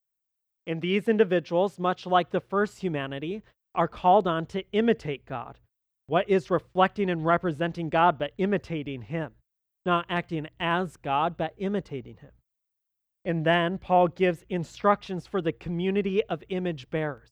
And 0.68 0.82
these 0.82 1.08
individuals, 1.08 1.80
much 1.80 2.06
like 2.06 2.32
the 2.32 2.40
first 2.40 2.80
humanity, 2.80 3.44
are 3.74 3.88
called 3.88 4.28
on 4.28 4.46
to 4.48 4.64
imitate 4.72 5.26
God 5.26 5.60
what 6.08 6.30
is 6.30 6.52
reflecting 6.52 7.10
and 7.10 7.26
representing 7.26 7.90
God 7.90 8.20
but 8.20 8.34
imitating 8.38 9.04
Him? 9.04 9.32
Not 9.86 10.06
acting 10.10 10.48
as 10.60 10.98
God, 10.98 11.36
but 11.38 11.54
imitating 11.58 12.18
Him. 12.18 12.32
And 13.24 13.46
then 13.46 13.78
Paul 13.80 14.08
gives 14.10 14.46
instructions 14.50 15.26
for 15.26 15.42
the 15.42 15.52
community 15.52 16.24
of 16.26 16.44
image 16.50 16.90
bearers, 16.92 17.30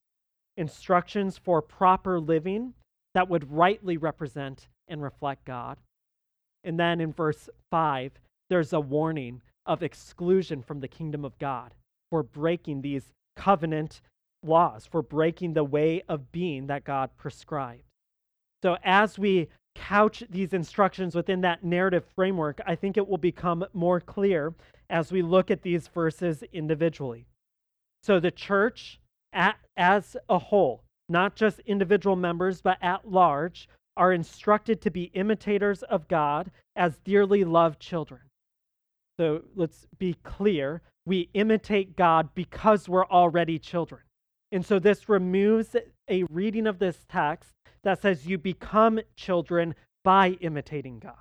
instructions 0.58 1.38
for 1.38 1.62
proper 1.62 2.20
living 2.20 2.74
that 3.14 3.30
would 3.30 3.52
rightly 3.52 3.98
represent 3.98 4.68
and 4.88 5.04
reflect 5.04 5.46
God. 5.46 5.78
And 6.64 6.80
then 6.80 7.00
in 7.00 7.14
verse 7.14 7.50
5, 7.70 8.14
there's 8.50 8.74
a 8.74 8.80
warning 8.80 9.42
of 9.68 9.84
exclusion 9.84 10.64
from 10.64 10.80
the 10.80 10.88
kingdom 10.88 11.24
of 11.24 11.38
God 11.38 11.76
for 12.10 12.24
breaking 12.24 12.82
these 12.82 13.12
covenant 13.36 14.02
laws, 14.44 14.86
for 14.86 15.02
breaking 15.02 15.54
the 15.54 15.64
way 15.64 16.04
of 16.08 16.32
being 16.32 16.68
that 16.68 16.84
God 16.84 17.10
prescribed. 17.18 17.84
So, 18.62 18.78
as 18.84 19.18
we 19.18 19.50
couch 19.76 20.24
these 20.30 20.54
instructions 20.54 21.16
within 21.16 21.42
that 21.42 21.64
narrative 21.64 22.06
framework, 22.16 22.62
I 22.66 22.76
think 22.76 22.98
it 22.98 23.08
will 23.08 23.18
become 23.18 23.66
more 23.74 24.00
clear 24.00 24.54
as 24.90 25.12
we 25.12 25.22
look 25.22 25.50
at 25.50 25.64
these 25.64 25.88
verses 25.88 26.44
individually. 26.54 27.26
So, 28.04 28.20
the 28.20 28.32
church 28.32 29.00
as 29.34 30.16
a 30.30 30.38
whole, 30.38 30.84
not 31.10 31.36
just 31.36 31.60
individual 31.66 32.16
members, 32.16 32.62
but 32.62 32.78
at 32.82 33.10
large, 33.10 33.68
are 33.96 34.14
instructed 34.14 34.82
to 34.82 34.92
be 34.92 35.12
imitators 35.14 35.84
of 35.84 36.08
God 36.08 36.52
as 36.76 36.98
dearly 37.04 37.44
loved 37.44 37.80
children. 37.80 38.22
So 39.18 39.44
let's 39.56 39.86
be 39.98 40.16
clear. 40.24 40.82
We 41.06 41.30
imitate 41.34 41.96
God 41.96 42.30
because 42.34 42.88
we're 42.88 43.06
already 43.06 43.60
children. 43.60 44.02
And 44.52 44.66
so 44.66 44.80
this 44.80 45.10
removes 45.10 45.76
a 46.10 46.24
reading 46.24 46.68
of 46.68 46.80
this 46.80 47.06
text 47.10 47.52
that 47.84 48.02
says 48.02 48.28
you 48.28 48.38
become 48.38 49.00
children 49.16 49.76
by 50.04 50.38
imitating 50.42 51.00
God. 51.00 51.16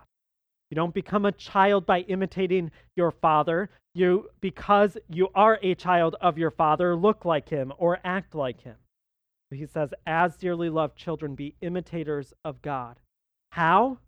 You 0.70 0.76
don't 0.76 0.94
become 0.94 1.26
a 1.26 1.32
child 1.32 1.84
by 1.84 2.00
imitating 2.00 2.70
your 2.96 3.10
father. 3.10 3.68
You 3.94 4.30
because 4.40 4.96
you 5.08 5.28
are 5.34 5.58
a 5.62 5.74
child 5.74 6.16
of 6.20 6.38
your 6.38 6.50
father, 6.50 6.96
look 6.96 7.24
like 7.24 7.48
him 7.48 7.72
or 7.76 7.98
act 8.04 8.34
like 8.34 8.62
him. 8.62 8.76
He 9.50 9.66
says, 9.66 9.92
as 10.06 10.36
dearly 10.36 10.70
loved 10.70 10.96
children, 10.96 11.34
be 11.34 11.54
imitators 11.60 12.32
of 12.44 12.62
God. 12.62 12.96
How? 13.50 13.98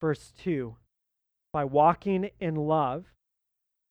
Verse 0.00 0.32
2 0.42 0.74
By 1.52 1.64
walking 1.64 2.30
in 2.40 2.56
love, 2.56 3.04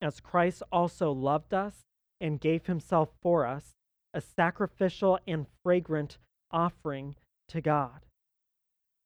as 0.01 0.19
Christ 0.19 0.63
also 0.71 1.11
loved 1.11 1.53
us 1.53 1.85
and 2.21 2.39
gave 2.39 2.65
himself 2.65 3.09
for 3.21 3.45
us, 3.45 3.73
a 4.13 4.21
sacrificial 4.21 5.19
and 5.27 5.45
fragrant 5.63 6.17
offering 6.51 7.15
to 7.49 7.61
God. 7.61 8.05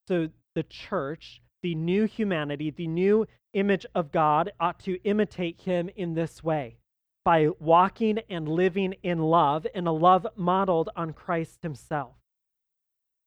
So 0.08 0.30
the 0.56 0.64
church, 0.64 1.42
the 1.62 1.76
new 1.76 2.06
humanity, 2.06 2.72
the 2.72 2.88
new 2.88 3.28
image 3.54 3.86
of 3.96 4.12
God 4.12 4.52
ought 4.60 4.80
to 4.82 5.02
imitate 5.04 5.62
him 5.62 5.90
in 5.96 6.14
this 6.14 6.44
way 6.44 6.78
by 7.26 7.50
walking 7.60 8.20
and 8.30 8.48
living 8.48 8.96
in 9.04 9.20
love, 9.20 9.68
in 9.74 9.88
a 9.88 9.92
love 9.92 10.26
modeled 10.36 10.90
on 10.96 11.14
Christ 11.14 11.60
himself. 11.62 12.16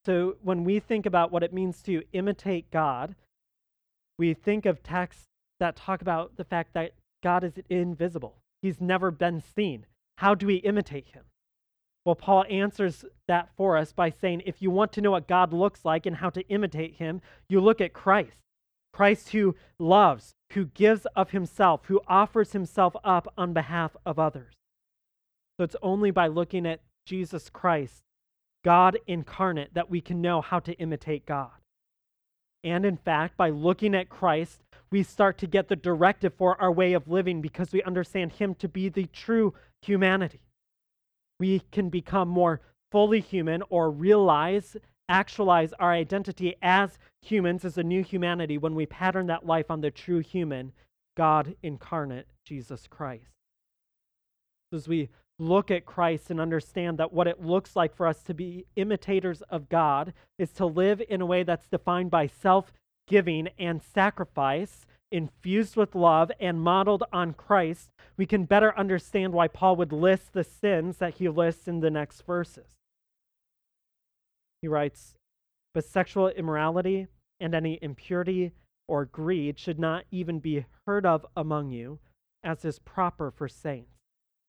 So 0.04 0.36
when 0.42 0.64
we 0.64 0.80
think 0.80 1.06
about 1.06 1.30
what 1.30 1.42
it 1.42 1.52
means 1.52 1.82
to 1.82 2.02
imitate 2.12 2.70
God, 2.70 3.14
we 4.18 4.34
think 4.34 4.66
of 4.66 4.82
texts 4.82 5.26
that 5.60 5.76
talk 5.76 6.02
about 6.02 6.36
the 6.36 6.44
fact 6.44 6.74
that 6.74 6.92
God 7.22 7.44
is 7.44 7.54
invisible. 7.68 8.36
He's 8.60 8.80
never 8.80 9.10
been 9.10 9.40
seen. 9.40 9.86
How 10.18 10.34
do 10.34 10.46
we 10.46 10.56
imitate 10.56 11.08
him? 11.08 11.24
Well, 12.04 12.14
Paul 12.16 12.44
answers 12.50 13.04
that 13.28 13.50
for 13.56 13.76
us 13.76 13.92
by 13.92 14.10
saying 14.10 14.42
if 14.44 14.60
you 14.60 14.70
want 14.70 14.92
to 14.92 15.00
know 15.00 15.12
what 15.12 15.28
God 15.28 15.52
looks 15.52 15.84
like 15.84 16.04
and 16.04 16.16
how 16.16 16.30
to 16.30 16.46
imitate 16.48 16.96
him, 16.96 17.20
you 17.48 17.60
look 17.60 17.80
at 17.80 17.92
Christ. 17.92 18.36
Christ 18.92 19.30
who 19.30 19.54
loves, 19.78 20.34
who 20.52 20.66
gives 20.66 21.06
of 21.16 21.30
himself, 21.30 21.82
who 21.86 22.00
offers 22.06 22.52
himself 22.52 22.94
up 23.04 23.32
on 23.38 23.52
behalf 23.52 23.96
of 24.04 24.18
others. 24.18 24.54
So 25.56 25.64
it's 25.64 25.76
only 25.82 26.10
by 26.10 26.26
looking 26.26 26.66
at 26.66 26.80
Jesus 27.06 27.48
Christ, 27.48 28.02
God 28.64 28.98
incarnate, 29.06 29.74
that 29.74 29.90
we 29.90 30.00
can 30.00 30.20
know 30.20 30.40
how 30.40 30.58
to 30.60 30.72
imitate 30.74 31.24
God. 31.24 31.50
And 32.64 32.84
in 32.84 32.96
fact, 32.96 33.36
by 33.36 33.50
looking 33.50 33.94
at 33.94 34.08
Christ, 34.08 34.60
we 34.92 35.02
start 35.02 35.38
to 35.38 35.46
get 35.48 35.68
the 35.68 35.76
directive 35.76 36.34
for 36.34 36.60
our 36.60 36.70
way 36.70 36.92
of 36.92 37.08
living 37.08 37.40
because 37.40 37.72
we 37.72 37.82
understand 37.82 38.32
him 38.32 38.54
to 38.54 38.68
be 38.68 38.88
the 38.88 39.06
true 39.06 39.54
humanity 39.80 40.40
we 41.42 41.60
can 41.72 41.88
become 41.88 42.28
more 42.28 42.60
fully 42.92 43.18
human 43.18 43.64
or 43.68 43.90
realize, 43.90 44.76
actualize 45.08 45.72
our 45.80 45.92
identity 45.92 46.54
as 46.62 47.00
humans, 47.20 47.64
as 47.64 47.76
a 47.76 47.82
new 47.82 48.00
humanity, 48.00 48.58
when 48.58 48.76
we 48.76 48.86
pattern 48.86 49.26
that 49.26 49.44
life 49.44 49.68
on 49.68 49.80
the 49.80 49.90
true 49.90 50.20
human, 50.20 50.70
God 51.16 51.56
incarnate, 51.60 52.28
Jesus 52.46 52.86
Christ. 52.88 53.32
As 54.72 54.86
we 54.86 55.08
look 55.40 55.72
at 55.72 55.84
Christ 55.84 56.30
and 56.30 56.40
understand 56.40 56.96
that 56.98 57.12
what 57.12 57.26
it 57.26 57.42
looks 57.42 57.74
like 57.74 57.92
for 57.92 58.06
us 58.06 58.22
to 58.22 58.34
be 58.34 58.64
imitators 58.76 59.42
of 59.50 59.68
God 59.68 60.12
is 60.38 60.52
to 60.52 60.64
live 60.64 61.02
in 61.08 61.20
a 61.20 61.26
way 61.26 61.42
that's 61.42 61.66
defined 61.66 62.12
by 62.12 62.28
self 62.28 62.72
giving 63.06 63.48
and 63.58 63.82
sacrifice 63.82 64.86
infused 65.12 65.76
with 65.76 65.94
love, 65.94 66.32
and 66.40 66.60
modeled 66.60 67.04
on 67.12 67.34
Christ, 67.34 67.90
we 68.16 68.26
can 68.26 68.44
better 68.44 68.76
understand 68.76 69.32
why 69.32 69.46
Paul 69.46 69.76
would 69.76 69.92
list 69.92 70.32
the 70.32 70.42
sins 70.42 70.96
that 70.96 71.14
he 71.14 71.28
lists 71.28 71.68
in 71.68 71.80
the 71.80 71.90
next 71.90 72.22
verses. 72.22 72.78
He 74.62 74.68
writes, 74.68 75.14
But 75.74 75.84
sexual 75.84 76.28
immorality 76.28 77.08
and 77.38 77.54
any 77.54 77.78
impurity 77.82 78.52
or 78.88 79.04
greed 79.04 79.58
should 79.58 79.78
not 79.78 80.04
even 80.10 80.38
be 80.38 80.64
heard 80.86 81.04
of 81.04 81.26
among 81.36 81.70
you, 81.70 81.98
as 82.42 82.64
is 82.64 82.78
proper 82.78 83.30
for 83.30 83.48
saints. 83.48 83.98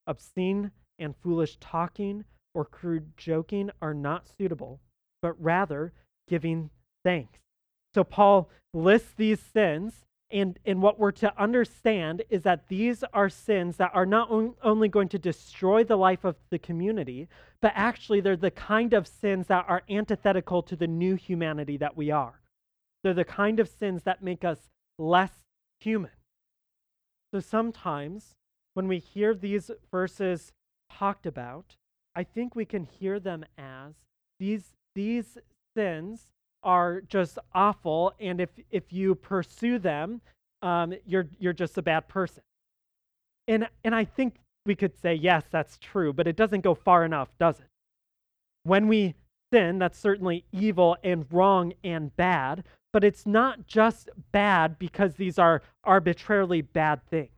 Obscene 0.08 0.72
and 0.98 1.16
foolish 1.18 1.58
talking 1.58 2.24
or 2.54 2.66
crude 2.66 3.18
joking 3.18 3.70
are 3.82 3.94
not 3.94 4.28
suitable, 4.38 4.80
but 5.22 5.42
rather 5.42 5.92
giving 6.28 6.70
thanks. 7.04 7.43
So 7.94 8.04
Paul 8.04 8.50
lists 8.74 9.14
these 9.16 9.40
sins, 9.40 9.94
and, 10.32 10.58
and 10.66 10.82
what 10.82 11.00
we're 11.00 11.12
to 11.12 11.42
understand 11.42 12.24
is 12.30 12.42
that 12.44 12.68
these 12.68 13.04
are 13.14 13.30
sins 13.30 13.78
that 13.78 13.92
are 13.94 14.06
not 14.06 14.32
on, 14.32 14.56
only 14.64 14.88
going 14.88 15.10
to 15.10 15.20
destroy 15.20 15.84
the 15.84 15.96
life 15.96 16.24
of 16.24 16.36
the 16.50 16.58
community, 16.58 17.28
but 17.62 17.72
actually 17.76 18.20
they're 18.20 18.36
the 18.36 18.50
kind 18.50 18.94
of 18.94 19.08
sins 19.08 19.48
that 19.48 19.66
are 19.68 19.84
antithetical 19.90 20.64
to 20.64 20.76
the 20.76 20.88
new 20.88 21.16
humanity 21.16 21.78
that 21.78 21.96
we 21.96 22.10
are. 22.10 22.42
They're 23.04 23.14
the 23.14 23.26
kind 23.26 23.60
of 23.60 23.70
sins 23.70 24.04
that 24.04 24.24
make 24.24 24.44
us 24.44 24.58
less 24.98 25.32
human. 25.80 26.12
So 27.32 27.40
sometimes 27.40 28.36
when 28.74 28.88
we 28.88 28.98
hear 28.98 29.36
these 29.36 29.70
verses 29.92 30.52
talked 30.92 31.28
about, 31.28 31.76
I 32.16 32.24
think 32.24 32.56
we 32.56 32.66
can 32.66 32.86
hear 32.86 33.20
them 33.20 33.46
as 33.58 33.94
these, 34.40 34.74
these 34.96 35.38
sins 35.76 36.33
are 36.64 37.02
just 37.02 37.38
awful, 37.54 38.14
and 38.20 38.40
if, 38.42 38.50
if 38.72 38.92
you 38.92 39.16
pursue 39.16 39.80
them, 39.80 40.22
um, 40.62 40.94
you're, 41.06 41.28
you're 41.40 41.54
just 41.54 41.78
a 41.78 41.82
bad 41.82 42.08
person. 42.08 42.44
And, 43.48 43.68
and 43.84 43.94
I 43.94 44.06
think 44.06 44.36
we 44.66 44.76
could 44.76 44.96
say, 45.02 45.14
yes, 45.14 45.44
that's 45.52 45.78
true, 45.78 46.14
but 46.14 46.28
it 46.28 46.36
doesn't 46.36 46.62
go 46.62 46.74
far 46.74 47.04
enough, 47.04 47.30
does 47.40 47.60
it? 47.60 47.68
When 48.64 48.88
we 48.88 49.16
sin, 49.52 49.78
that's 49.78 50.00
certainly 50.00 50.46
evil 50.52 50.98
and 51.04 51.26
wrong 51.32 51.74
and 51.84 52.16
bad, 52.16 52.64
but 52.94 53.04
it's 53.04 53.26
not 53.26 53.68
just 53.68 54.10
bad 54.32 54.80
because 54.80 55.16
these 55.16 55.38
are 55.38 55.62
arbitrarily 55.84 56.62
bad 56.62 57.06
things. 57.10 57.30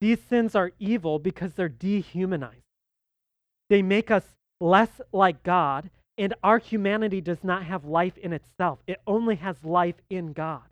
These 0.00 0.20
sins 0.28 0.54
are 0.54 0.72
evil 0.78 1.18
because 1.18 1.54
they're 1.54 1.68
dehumanized. 1.68 2.60
They 3.70 3.80
make 3.80 4.10
us 4.10 4.24
less 4.60 5.00
like 5.12 5.42
God, 5.42 5.90
and 6.16 6.34
our 6.42 6.58
humanity 6.58 7.20
does 7.20 7.42
not 7.42 7.64
have 7.64 7.84
life 7.84 8.16
in 8.18 8.32
itself. 8.32 8.78
It 8.86 9.00
only 9.06 9.36
has 9.36 9.64
life 9.64 9.96
in 10.10 10.32
God. 10.32 10.62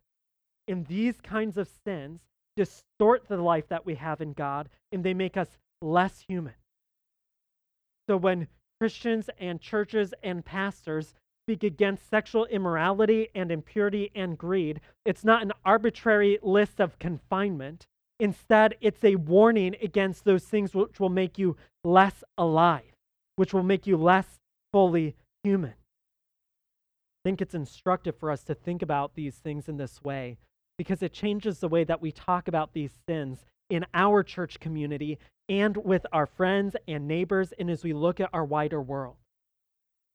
And 0.68 0.87
these 0.87 1.20
kinds 1.20 1.56
of 1.56 1.68
sins 1.84 2.20
distort 2.56 3.26
the 3.26 3.38
life 3.38 3.68
that 3.68 3.84
we 3.84 3.94
have 3.96 4.20
in 4.20 4.32
God, 4.32 4.68
and 4.92 5.02
they 5.02 5.14
make 5.14 5.37
us 5.37 5.58
less 5.80 6.20
human. 6.20 6.54
So 8.08 8.16
when 8.16 8.46
Christians 8.80 9.30
and 9.38 9.61
churches 9.61 10.14
and 10.22 10.44
pastors 10.44 11.14
speak 11.44 11.64
against 11.64 12.08
sexual 12.08 12.46
immorality 12.46 13.28
and 13.34 13.50
impurity 13.50 14.11
and 14.14 14.38
greed, 14.38 14.80
it's 15.04 15.25
not 15.25 15.42
an 15.42 15.52
arbitrary 15.64 16.38
list 16.42 16.80
of 16.80 16.99
confinement. 16.99 17.87
Instead, 18.20 18.76
it's 18.80 19.02
a 19.02 19.16
warning 19.16 19.75
against 19.82 20.25
those 20.25 20.44
things 20.44 20.75
which 20.75 21.00
will 21.00 21.08
make 21.08 21.38
you 21.38 21.56
less 21.82 22.22
alive, 22.38 22.92
which 23.34 23.52
will 23.52 23.64
make 23.64 23.87
you 23.87 23.96
less 23.96 24.38
fully 24.72 25.16
human. 25.44 25.70
I 25.70 27.22
think 27.25 27.40
it's 27.40 27.54
instructive 27.54 28.16
for 28.16 28.30
us 28.30 28.42
to 28.44 28.54
think 28.54 28.82
about 28.82 29.14
these 29.14 29.37
things 29.37 29.68
in 29.68 29.76
this 29.76 30.02
way 30.02 30.38
because 30.76 31.02
it 31.02 31.12
changes 31.12 31.58
the 31.61 31.68
way 31.68 31.84
that 31.84 32.02
we 32.02 32.11
talk 32.11 32.49
about 32.49 32.72
these 32.72 32.92
sins 33.06 33.44
in 33.70 33.87
our 33.94 34.22
church 34.22 34.58
community 34.61 35.18
and 35.49 35.76
with 35.76 36.06
our 36.12 36.26
friends 36.26 36.76
and 36.88 37.06
neighbors, 37.06 37.52
and 37.58 37.70
as 37.70 37.84
we 37.84 37.92
look 37.92 38.20
at 38.20 38.30
our 38.32 38.44
wider 38.44 38.80
world. 38.80 39.16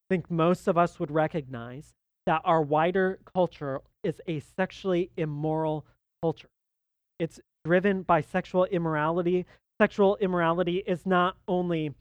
I 0.10 0.15
think 0.15 0.31
most 0.31 0.67
of 0.67 0.77
us 0.77 1.00
would 1.00 1.12
recognize 1.12 1.93
that 2.25 2.41
our 2.43 2.62
wider 2.62 3.19
culture 3.34 3.82
is 4.04 4.21
a 4.28 4.39
sexually 4.39 5.12
immoral 5.17 5.86
culture. 6.21 6.49
It's 7.19 7.39
driven 7.65 8.04
by 8.04 8.21
sexual 8.21 8.65
immorality. 8.65 9.45
Sexual 9.80 10.17
immorality 10.17 10.84
is 10.88 11.06
not 11.06 11.38
only, 11.47 11.93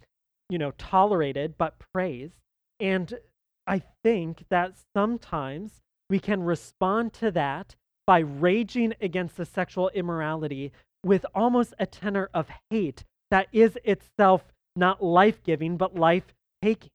you 0.48 0.58
know, 0.58 0.72
tolerated 0.78 1.54
but 1.58 1.74
praised. 1.92 2.34
And 2.80 3.18
I 3.66 3.82
think 4.02 4.44
that 4.50 4.74
sometimes 4.94 5.80
we 6.08 6.18
can 6.18 6.42
respond 6.42 7.12
to 7.14 7.30
that 7.32 7.74
by 8.06 8.20
raging 8.20 8.94
against 9.00 9.36
the 9.36 9.44
sexual 9.44 9.88
immorality 9.90 10.72
with 11.04 11.26
almost 11.34 11.74
a 11.78 11.86
tenor 11.86 12.30
of 12.32 12.48
hate 12.70 13.04
that 13.30 13.48
is 13.52 13.76
itself 13.84 14.44
not 14.76 15.02
life 15.02 15.42
giving, 15.42 15.76
but 15.76 15.96
life 15.96 16.34
taking. 16.62 16.90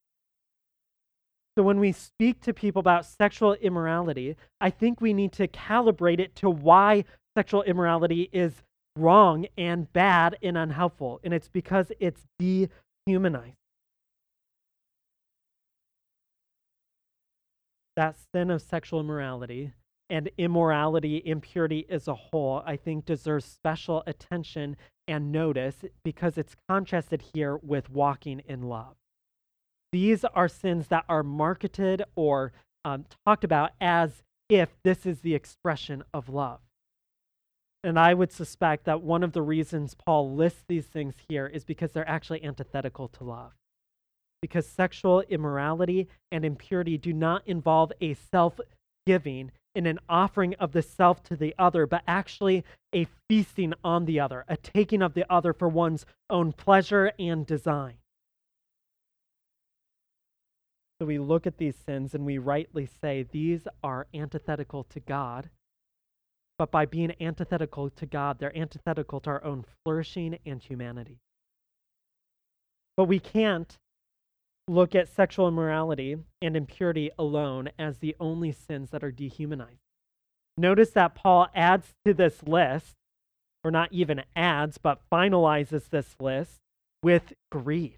So 1.57 1.63
when 1.63 1.79
we 1.79 1.91
speak 1.91 2.39
to 2.41 2.53
people 2.53 2.79
about 2.79 3.05
sexual 3.05 3.55
immorality, 3.55 4.37
I 4.61 4.69
think 4.69 5.01
we 5.01 5.13
need 5.13 5.33
to 5.33 5.47
calibrate 5.47 6.19
it 6.19 6.35
to 6.37 6.49
why 6.49 7.03
sexual 7.35 7.63
immorality 7.63 8.29
is 8.31 8.63
wrong 8.97 9.47
and 9.57 9.91
bad 9.91 10.37
and 10.41 10.57
unhelpful. 10.57 11.19
And 11.23 11.33
it's 11.33 11.49
because 11.49 11.91
it's 11.99 12.21
dehumanized. 12.39 13.57
That 18.01 18.15
sin 18.33 18.49
of 18.49 18.63
sexual 18.63 18.99
immorality 19.01 19.73
and 20.09 20.31
immorality, 20.35 21.21
impurity 21.23 21.85
as 21.87 22.07
a 22.07 22.15
whole, 22.15 22.63
I 22.65 22.75
think 22.75 23.05
deserves 23.05 23.45
special 23.45 24.01
attention 24.07 24.75
and 25.07 25.31
notice 25.31 25.85
because 26.03 26.35
it's 26.35 26.55
contrasted 26.67 27.21
here 27.35 27.57
with 27.57 27.91
walking 27.91 28.41
in 28.47 28.63
love. 28.63 28.95
These 29.91 30.25
are 30.25 30.47
sins 30.47 30.87
that 30.87 31.05
are 31.07 31.21
marketed 31.21 32.01
or 32.15 32.53
um, 32.83 33.05
talked 33.23 33.43
about 33.43 33.69
as 33.79 34.23
if 34.49 34.69
this 34.83 35.05
is 35.05 35.19
the 35.19 35.35
expression 35.35 36.03
of 36.11 36.27
love. 36.27 36.61
And 37.83 37.99
I 37.99 38.15
would 38.15 38.31
suspect 38.31 38.85
that 38.85 39.03
one 39.03 39.21
of 39.21 39.33
the 39.33 39.43
reasons 39.43 39.93
Paul 39.93 40.33
lists 40.33 40.63
these 40.67 40.87
things 40.87 41.13
here 41.29 41.45
is 41.45 41.63
because 41.63 41.91
they're 41.91 42.09
actually 42.09 42.43
antithetical 42.43 43.09
to 43.09 43.23
love. 43.23 43.51
Because 44.41 44.67
sexual 44.67 45.21
immorality 45.21 46.07
and 46.31 46.43
impurity 46.43 46.97
do 46.97 47.13
not 47.13 47.47
involve 47.47 47.91
a 48.01 48.15
self 48.15 48.59
giving 49.05 49.51
in 49.73 49.85
an 49.85 49.99
offering 50.09 50.53
of 50.55 50.71
the 50.71 50.81
self 50.81 51.23
to 51.23 51.35
the 51.35 51.55
other, 51.57 51.85
but 51.85 52.03
actually 52.07 52.63
a 52.93 53.07
feasting 53.29 53.73
on 53.83 54.05
the 54.05 54.19
other, 54.19 54.43
a 54.47 54.57
taking 54.57 55.01
of 55.01 55.13
the 55.13 55.31
other 55.31 55.53
for 55.53 55.67
one's 55.67 56.05
own 56.29 56.51
pleasure 56.51 57.11
and 57.17 57.45
design. 57.45 57.95
So 60.99 61.05
we 61.05 61.17
look 61.17 61.47
at 61.47 61.57
these 61.57 61.75
sins 61.75 62.13
and 62.13 62.25
we 62.25 62.37
rightly 62.37 62.87
say 63.01 63.23
these 63.23 63.67
are 63.83 64.07
antithetical 64.13 64.83
to 64.85 64.99
God. 64.99 65.49
But 66.59 66.69
by 66.69 66.85
being 66.85 67.15
antithetical 67.19 67.89
to 67.89 68.05
God, 68.05 68.37
they're 68.37 68.55
antithetical 68.55 69.19
to 69.21 69.29
our 69.31 69.43
own 69.43 69.65
flourishing 69.83 70.37
and 70.45 70.61
humanity. 70.61 71.17
But 72.95 73.05
we 73.05 73.19
can't 73.19 73.79
look 74.71 74.95
at 74.95 75.09
sexual 75.09 75.49
immorality 75.49 76.15
and 76.41 76.55
impurity 76.55 77.11
alone 77.19 77.69
as 77.77 77.97
the 77.97 78.15
only 78.19 78.53
sins 78.53 78.89
that 78.91 79.03
are 79.03 79.11
dehumanized. 79.11 79.81
Notice 80.57 80.91
that 80.91 81.13
Paul 81.13 81.47
adds 81.53 81.93
to 82.05 82.13
this 82.13 82.41
list, 82.43 82.95
or 83.63 83.71
not 83.71 83.91
even 83.91 84.23
adds, 84.35 84.77
but 84.77 85.01
finalizes 85.11 85.89
this 85.89 86.15
list 86.19 86.61
with 87.03 87.33
greed. 87.51 87.97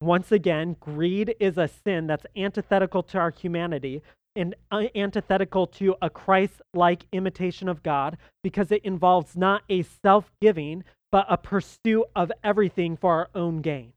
Once 0.00 0.32
again, 0.32 0.76
greed 0.80 1.34
is 1.38 1.58
a 1.58 1.68
sin 1.68 2.06
that's 2.06 2.26
antithetical 2.36 3.02
to 3.02 3.18
our 3.18 3.30
humanity 3.30 4.02
and 4.34 4.54
uh, 4.70 4.84
antithetical 4.94 5.66
to 5.66 5.96
a 6.00 6.10
Christ 6.10 6.62
like 6.74 7.06
imitation 7.12 7.68
of 7.68 7.82
God 7.82 8.16
because 8.42 8.70
it 8.72 8.84
involves 8.84 9.36
not 9.36 9.62
a 9.68 9.82
self 9.82 10.30
giving, 10.40 10.84
but 11.12 11.26
a 11.28 11.36
pursuit 11.36 12.04
of 12.14 12.32
everything 12.44 12.96
for 12.96 13.12
our 13.12 13.28
own 13.34 13.62
gain. 13.62 13.92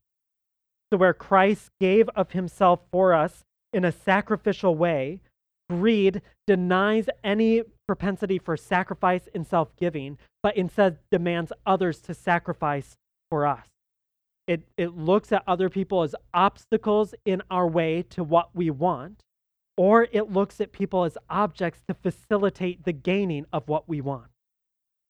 So, 0.92 0.98
where 0.98 1.14
Christ 1.14 1.70
gave 1.80 2.10
of 2.10 2.32
himself 2.32 2.80
for 2.92 3.14
us 3.14 3.44
in 3.74 3.86
a 3.86 3.92
sacrificial 3.92 4.76
way, 4.76 5.22
greed 5.70 6.22
denies 6.48 7.08
any 7.24 7.62
propensity 7.88 8.40
for 8.40 8.58
sacrifice 8.58 9.28
and 9.34 9.46
self 9.46 9.76
giving, 9.76 10.18
but 10.42 10.58
instead 10.58 10.98
demands 11.12 11.54
others 11.66 12.00
to 12.02 12.14
sacrifice 12.14 12.96
for 13.30 13.46
us. 13.46 13.68
It, 14.48 14.64
it 14.78 14.98
looks 14.98 15.32
at 15.32 15.44
other 15.46 15.70
people 15.70 16.02
as 16.02 16.16
obstacles 16.34 17.14
in 17.24 17.44
our 17.52 17.68
way 17.68 18.04
to 18.10 18.24
what 18.24 18.50
we 18.56 18.72
want, 18.72 19.22
or 19.78 20.08
it 20.12 20.32
looks 20.32 20.60
at 20.60 20.72
people 20.72 21.04
as 21.04 21.20
objects 21.30 21.82
to 21.88 21.94
facilitate 21.94 22.84
the 22.84 22.94
gaining 22.94 23.46
of 23.54 23.68
what 23.68 23.88
we 23.88 24.02
want. 24.02 24.32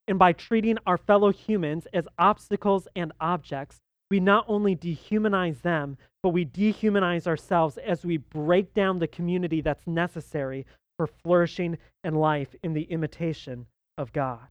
And 0.10 0.20
by 0.20 0.34
treating 0.34 0.78
our 0.86 0.98
fellow 0.98 1.32
humans 1.32 1.88
as 1.94 2.06
obstacles 2.18 2.90
and 2.98 3.14
objects, 3.22 3.80
we 4.10 4.20
not 4.20 4.46
only 4.48 4.76
dehumanize 4.76 5.62
them, 5.62 5.98
but 6.24 6.30
we 6.30 6.46
dehumanize 6.46 7.28
ourselves 7.28 7.78
as 7.78 8.06
we 8.06 8.18
break 8.18 8.74
down 8.74 9.00
the 9.00 9.08
community 9.08 9.62
that's 9.62 9.88
necessary 9.88 10.66
for 10.98 11.08
flourishing 11.08 11.78
and 12.04 12.20
life 12.20 12.56
in 12.64 12.74
the 12.74 12.84
imitation 12.84 13.68
of 13.98 14.12
God. 14.12 14.48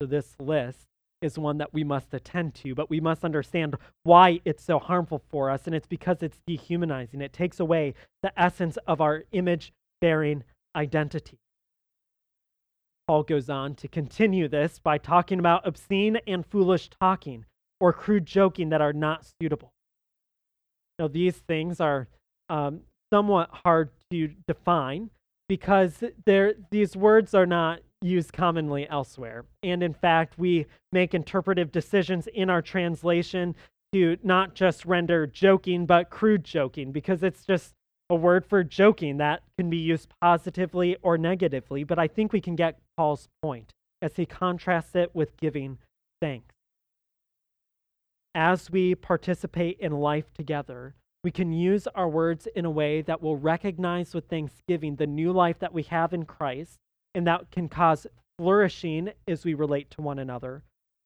So, 0.00 0.06
this 0.06 0.34
list 0.40 0.86
is 1.20 1.38
one 1.38 1.58
that 1.58 1.72
we 1.72 1.84
must 1.84 2.12
attend 2.12 2.54
to, 2.56 2.74
but 2.74 2.90
we 2.90 3.00
must 3.00 3.24
understand 3.24 3.76
why 4.02 4.40
it's 4.44 4.64
so 4.64 4.78
harmful 4.78 5.22
for 5.30 5.50
us, 5.50 5.66
and 5.66 5.74
it's 5.74 5.86
because 5.86 6.22
it's 6.22 6.40
dehumanizing. 6.46 7.20
It 7.20 7.32
takes 7.32 7.60
away 7.60 7.94
the 8.22 8.32
essence 8.40 8.76
of 8.86 9.00
our 9.00 9.22
image 9.30 9.72
bearing 10.00 10.42
identity. 10.74 11.38
Paul 13.12 13.24
goes 13.24 13.50
on 13.50 13.74
to 13.74 13.88
continue 13.88 14.48
this 14.48 14.78
by 14.78 14.96
talking 14.96 15.38
about 15.38 15.66
obscene 15.66 16.16
and 16.26 16.46
foolish 16.46 16.88
talking 16.98 17.44
or 17.78 17.92
crude 17.92 18.24
joking 18.24 18.70
that 18.70 18.80
are 18.80 18.94
not 18.94 19.26
suitable. 19.38 19.74
Now, 20.98 21.08
these 21.08 21.36
things 21.36 21.78
are 21.78 22.08
um, 22.48 22.80
somewhat 23.12 23.50
hard 23.52 23.90
to 24.12 24.30
define 24.48 25.10
because 25.46 26.02
these 26.70 26.96
words 26.96 27.34
are 27.34 27.44
not 27.44 27.80
used 28.00 28.32
commonly 28.32 28.88
elsewhere. 28.88 29.44
And 29.62 29.82
in 29.82 29.92
fact, 29.92 30.38
we 30.38 30.64
make 30.90 31.12
interpretive 31.12 31.70
decisions 31.70 32.28
in 32.28 32.48
our 32.48 32.62
translation 32.62 33.54
to 33.92 34.16
not 34.22 34.54
just 34.54 34.86
render 34.86 35.26
joking, 35.26 35.84
but 35.84 36.08
crude 36.08 36.44
joking, 36.44 36.92
because 36.92 37.22
it's 37.22 37.44
just 37.44 37.74
a 38.10 38.14
word 38.14 38.44
for 38.44 38.62
joking 38.62 39.16
that 39.18 39.42
can 39.58 39.70
be 39.70 39.78
used 39.78 40.08
positively 40.20 40.96
or 41.02 41.16
negatively. 41.16 41.84
But 41.84 41.98
I 41.98 42.08
think 42.08 42.32
we 42.32 42.40
can 42.40 42.56
get 42.56 42.78
Paul's 42.96 43.28
point 43.42 43.72
as 44.00 44.16
he 44.16 44.26
contrasts 44.26 44.94
it 44.94 45.14
with 45.14 45.36
giving 45.36 45.78
thanks. 46.20 46.54
As 48.34 48.70
we 48.70 48.94
participate 48.94 49.78
in 49.78 49.92
life 49.92 50.32
together, 50.34 50.94
we 51.24 51.30
can 51.30 51.52
use 51.52 51.86
our 51.94 52.08
words 52.08 52.48
in 52.54 52.64
a 52.64 52.70
way 52.70 53.02
that 53.02 53.22
will 53.22 53.36
recognize 53.36 54.14
with 54.14 54.28
thanksgiving 54.28 54.96
the 54.96 55.06
new 55.06 55.32
life 55.32 55.58
that 55.60 55.72
we 55.72 55.84
have 55.84 56.12
in 56.12 56.24
Christ 56.24 56.78
and 57.14 57.26
that 57.26 57.50
can 57.50 57.68
cause 57.68 58.06
flourishing 58.38 59.10
as 59.28 59.44
we 59.44 59.54
relate 59.54 59.90
to 59.90 60.02
one 60.02 60.18
another. 60.18 60.64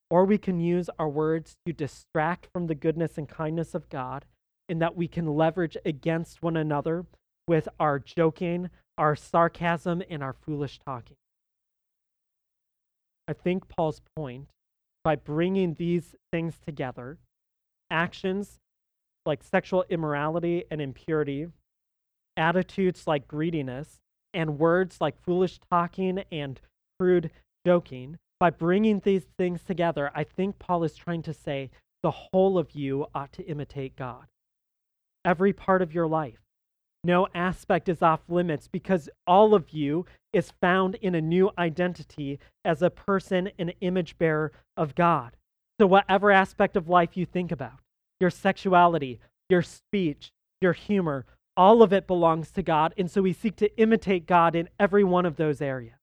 Or 0.09 0.25
we 0.25 0.37
can 0.37 0.59
use 0.59 0.89
our 0.97 1.09
words 1.09 1.57
to 1.65 1.73
distract 1.73 2.47
from 2.51 2.67
the 2.67 2.75
goodness 2.75 3.17
and 3.17 3.27
kindness 3.27 3.75
of 3.75 3.89
God, 3.89 4.25
and 4.69 4.81
that 4.81 4.95
we 4.95 5.07
can 5.07 5.25
leverage 5.27 5.77
against 5.85 6.41
one 6.41 6.57
another 6.57 7.05
with 7.47 7.67
our 7.79 7.99
joking, 7.99 8.69
our 8.97 9.15
sarcasm, 9.15 10.03
and 10.09 10.21
our 10.21 10.33
foolish 10.33 10.79
talking. 10.85 11.15
I 13.27 13.33
think 13.33 13.67
Paul's 13.67 14.01
point 14.15 14.47
by 15.03 15.15
bringing 15.15 15.73
these 15.73 16.15
things 16.31 16.55
together 16.65 17.17
actions 17.89 18.59
like 19.25 19.43
sexual 19.43 19.85
immorality 19.89 20.63
and 20.71 20.81
impurity, 20.81 21.47
attitudes 22.35 23.07
like 23.07 23.27
greediness, 23.27 23.99
and 24.33 24.59
words 24.59 24.97
like 24.99 25.21
foolish 25.21 25.59
talking 25.71 26.23
and 26.31 26.59
crude 26.99 27.29
joking, 27.65 28.17
by 28.39 28.49
bringing 28.49 28.99
these 28.99 29.25
things 29.37 29.63
together, 29.63 30.11
I 30.13 30.23
think 30.23 30.59
Paul 30.59 30.83
is 30.83 30.95
trying 30.95 31.23
to 31.23 31.33
say 31.33 31.71
the 32.03 32.11
whole 32.11 32.57
of 32.57 32.71
you 32.71 33.07
ought 33.15 33.33
to 33.33 33.43
imitate 33.43 33.95
God. 33.95 34.27
Every 35.27 35.51
part 35.51 35.81
of 35.81 35.93
your 35.93 36.07
life. 36.07 36.39
No 37.03 37.27
aspect 37.35 37.89
is 37.89 38.01
off 38.01 38.21
limits 38.29 38.69
because 38.69 39.09
all 39.27 39.53
of 39.53 39.71
you 39.71 40.05
is 40.31 40.53
found 40.61 40.95
in 40.95 41.15
a 41.15 41.21
new 41.21 41.51
identity 41.57 42.39
as 42.63 42.81
a 42.81 42.89
person, 42.89 43.51
an 43.59 43.73
image 43.81 44.17
bearer 44.17 44.53
of 44.77 44.95
God. 44.95 45.35
So, 45.81 45.85
whatever 45.85 46.31
aspect 46.31 46.77
of 46.77 46.87
life 46.87 47.17
you 47.17 47.25
think 47.25 47.51
about, 47.51 47.79
your 48.21 48.29
sexuality, 48.29 49.19
your 49.49 49.61
speech, 49.61 50.31
your 50.61 50.71
humor, 50.71 51.25
all 51.57 51.81
of 51.81 51.91
it 51.91 52.07
belongs 52.07 52.51
to 52.51 52.63
God. 52.63 52.93
And 52.97 53.11
so 53.11 53.21
we 53.21 53.33
seek 53.33 53.57
to 53.57 53.77
imitate 53.77 54.27
God 54.27 54.55
in 54.55 54.69
every 54.79 55.03
one 55.03 55.25
of 55.25 55.35
those 55.35 55.61
areas. 55.61 55.97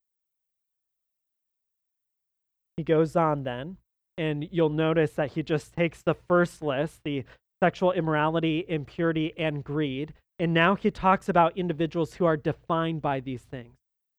He 2.76 2.82
goes 2.82 3.16
on 3.16 3.44
then, 3.44 3.76
and 4.18 4.46
you'll 4.50 4.68
notice 4.68 5.12
that 5.12 5.32
he 5.32 5.42
just 5.44 5.72
takes 5.72 6.02
the 6.02 6.14
first 6.14 6.60
list 6.60 7.00
the 7.04 7.24
sexual 7.64 7.92
immorality, 7.92 8.62
impurity, 8.68 9.32
and 9.38 9.64
greed. 9.64 10.12
And 10.38 10.52
now 10.52 10.74
he 10.74 10.90
talks 10.90 11.30
about 11.30 11.56
individuals 11.56 12.12
who 12.12 12.26
are 12.26 12.36
defined 12.36 13.00
by 13.00 13.20
these 13.20 13.40
things. 13.40 13.76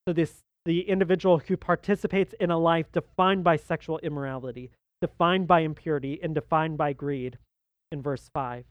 So, 0.08 0.14
this 0.14 0.42
the 0.66 0.90
individual 0.90 1.38
who 1.38 1.56
participates 1.56 2.34
in 2.40 2.50
a 2.50 2.58
life 2.58 2.92
defined 2.92 3.44
by 3.44 3.58
sexual 3.58 4.00
immorality, 4.00 4.72
defined 5.00 5.48
by 5.48 5.60
impurity, 5.60 6.20
and 6.24 6.34
defined 6.34 6.76
by 6.76 6.92
greed 6.92 7.38
in 7.92 8.02
verse 8.02 8.32
5. 8.34 8.62
It 8.62 8.66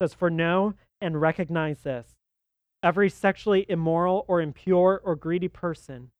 says, 0.00 0.14
For 0.14 0.30
know 0.30 0.74
and 1.00 1.20
recognize 1.20 1.80
this 1.80 2.14
every 2.84 3.10
sexually 3.10 3.66
immoral 3.68 4.24
or 4.28 4.40
impure 4.40 5.00
or 5.02 5.16
greedy 5.16 5.48
person 5.48 6.10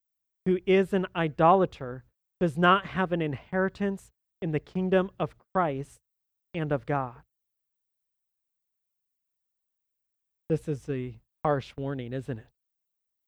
who 0.44 0.58
is 0.66 0.92
an 0.92 1.06
idolater 1.14 2.02
does 2.40 2.58
not 2.58 2.86
have 2.86 3.12
an 3.12 3.22
inheritance 3.22 4.10
in 4.42 4.50
the 4.50 4.58
kingdom 4.58 5.08
of 5.20 5.36
Christ 5.54 6.00
and 6.52 6.72
of 6.72 6.84
God. 6.84 7.22
This 10.48 10.68
is 10.68 10.88
a 10.88 11.14
harsh 11.44 11.72
warning, 11.76 12.12
isn't 12.12 12.38
it? 12.38 12.46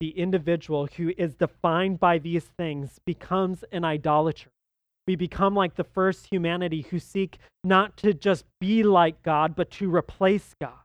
The 0.01 0.11
individual 0.11 0.87
who 0.87 1.13
is 1.17 1.35
defined 1.35 1.99
by 1.99 2.19
these 2.19 2.45
things 2.45 3.01
becomes 3.05 3.65
an 3.73 3.85
idolater. 3.85 4.51
We 5.09 5.17
become 5.17 5.55
like 5.55 5.75
the 5.75 5.85
first 5.85 6.27
humanity 6.27 6.83
who 6.91 6.99
seek 6.99 7.39
not 7.65 7.97
to 7.99 8.15
just 8.15 8.45
be 8.61 8.83
like 8.83 9.23
God, 9.23 9.57
but 9.57 9.71
to 9.73 9.93
replace 9.93 10.55
God. 10.61 10.85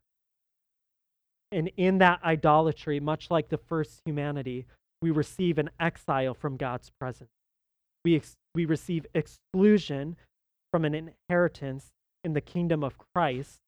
And 1.52 1.70
in 1.78 2.00
that 2.00 2.24
idolatry, 2.24 3.00
much 3.00 3.30
like 3.30 3.50
the 3.50 3.58
first 3.58 4.02
humanity, 4.06 4.66
we 5.02 5.12
receive 5.12 5.60
an 5.60 5.70
exile 5.80 6.34
from 6.34 6.58
God's 6.58 6.90
presence. 7.00 7.30
We, 8.04 8.16
ex- 8.16 8.38
we 8.56 8.66
receive 8.66 9.06
exclusion 9.14 10.16
from 10.72 10.86
an 10.86 10.96
inheritance 10.96 11.92
in 12.24 12.34
the 12.34 12.42
kingdom 12.42 12.84
of 12.84 12.98
Christ 13.14 13.60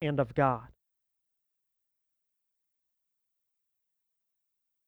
and 0.00 0.18
of 0.18 0.34
God. 0.34 0.68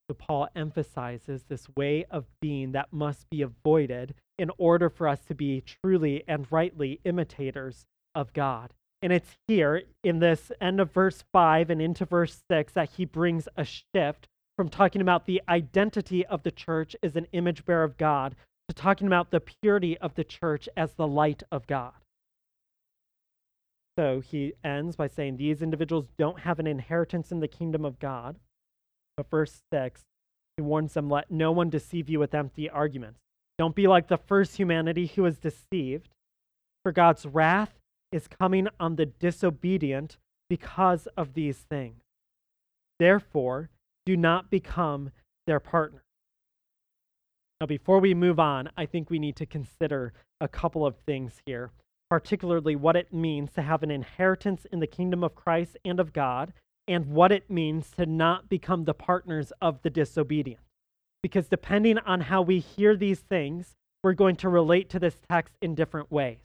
So 0.09 0.15
Paul 0.15 0.49
emphasizes 0.55 1.45
this 1.45 1.67
way 1.77 2.05
of 2.11 2.27
being 2.41 2.73
that 2.73 2.93
must 2.93 3.29
be 3.29 3.43
avoided 3.43 4.15
in 4.39 4.51
order 4.57 4.89
for 4.89 5.09
us 5.09 5.25
to 5.27 5.35
be 5.35 5.63
truly 5.63 6.23
and 6.29 6.47
rightly 6.51 7.01
imitators 7.05 7.87
of 8.15 8.33
God. 8.33 8.73
And 9.03 9.13
it's 9.13 9.37
here 9.47 9.83
in 10.05 10.21
this 10.21 10.53
end 10.61 10.81
of 10.81 10.93
verse 10.93 11.25
5 11.33 11.71
and 11.71 11.83
into 11.83 12.05
verse 12.05 12.43
6 12.51 12.73
that 12.75 12.91
he 12.91 13.05
brings 13.05 13.49
a 13.57 13.65
shift 13.65 14.29
from 14.57 14.69
talking 14.69 15.03
about 15.03 15.27
the 15.27 15.43
identity 15.49 16.25
of 16.25 16.43
the 16.43 16.51
church 16.51 16.97
as 17.03 17.17
an 17.17 17.27
image 17.33 17.65
bearer 17.65 17.85
of 17.85 17.99
God 17.99 18.37
to 18.69 18.75
talking 18.75 19.07
about 19.07 19.31
the 19.31 19.41
purity 19.41 19.99
of 19.99 20.15
the 20.15 20.25
church 20.25 20.69
as 20.77 20.95
the 20.95 21.07
light 21.07 21.43
of 21.51 21.67
God. 21.67 21.93
So 23.99 24.21
he 24.21 24.55
ends 24.63 24.97
by 24.97 25.07
saying 25.09 25.37
these 25.37 25.63
individuals 25.63 26.09
don't 26.19 26.41
have 26.41 26.59
an 26.59 26.67
inheritance 26.67 27.33
in 27.33 27.41
the 27.41 27.49
kingdom 27.49 27.85
of 27.85 27.99
God. 27.99 28.37
But 29.17 29.31
verse 29.31 29.63
6, 29.73 30.03
he 30.57 30.63
warns 30.63 30.95
them 30.95 31.09
let 31.09 31.31
no 31.31 31.53
one 31.53 31.71
deceive 31.71 32.09
you 32.09 32.19
with 32.19 32.35
empty 32.35 32.69
arguments. 32.69 33.21
Don't 33.59 33.75
be 33.75 33.87
like 33.87 34.09
the 34.09 34.19
first 34.19 34.57
humanity 34.57 35.07
who 35.07 35.23
was 35.23 35.39
deceived, 35.39 36.11
for 36.83 36.93
God's 36.93 37.25
wrath 37.25 37.75
is 38.13 38.29
coming 38.29 38.69
on 38.79 38.97
the 38.97 39.07
disobedient 39.07 40.19
because 40.49 41.09
of 41.17 41.35
these 41.35 41.59
things. 41.59 42.03
Therefore, 42.99 43.71
do 44.05 44.17
not 44.17 44.51
become 44.51 45.11
their 45.47 45.61
partner. 45.61 46.03
Now, 47.61 47.67
before 47.67 48.01
we 48.01 48.15
move 48.15 48.39
on, 48.39 48.71
I 48.77 48.87
think 48.87 49.09
we 49.09 49.19
need 49.19 49.37
to 49.37 49.47
consider 49.47 50.13
a 50.41 50.49
couple 50.49 50.85
of 50.85 50.97
things 51.07 51.41
here, 51.47 51.71
particularly 52.11 52.77
what 52.77 52.97
it 52.97 53.13
means 53.13 53.53
to 53.53 53.63
have 53.63 53.83
an 53.83 53.91
inheritance 53.91 54.67
in 54.71 54.81
the 54.81 54.87
kingdom 54.87 55.25
of 55.25 55.35
Christ 55.35 55.77
and 55.85 55.99
of 55.99 56.13
God, 56.13 56.53
and 56.89 57.07
what 57.07 57.33
it 57.33 57.51
means 57.51 57.91
to 57.93 58.07
not 58.07 58.49
become 58.49 58.85
the 58.85 58.95
partners 58.95 59.53
of 59.61 59.83
the 59.83 59.91
disobedient 59.91 60.61
because 61.27 61.49
depending 61.49 61.99
on 61.99 62.21
how 62.21 62.41
we 62.41 62.61
hear 62.61 62.95
these 62.95 63.19
things, 63.19 63.75
we're 64.05 64.13
going 64.13 64.37
to 64.37 64.49
relate 64.49 64.89
to 64.91 65.01
this 65.01 65.17
text 65.29 65.53
in 65.61 65.75
different 65.75 66.13
ways. 66.13 66.39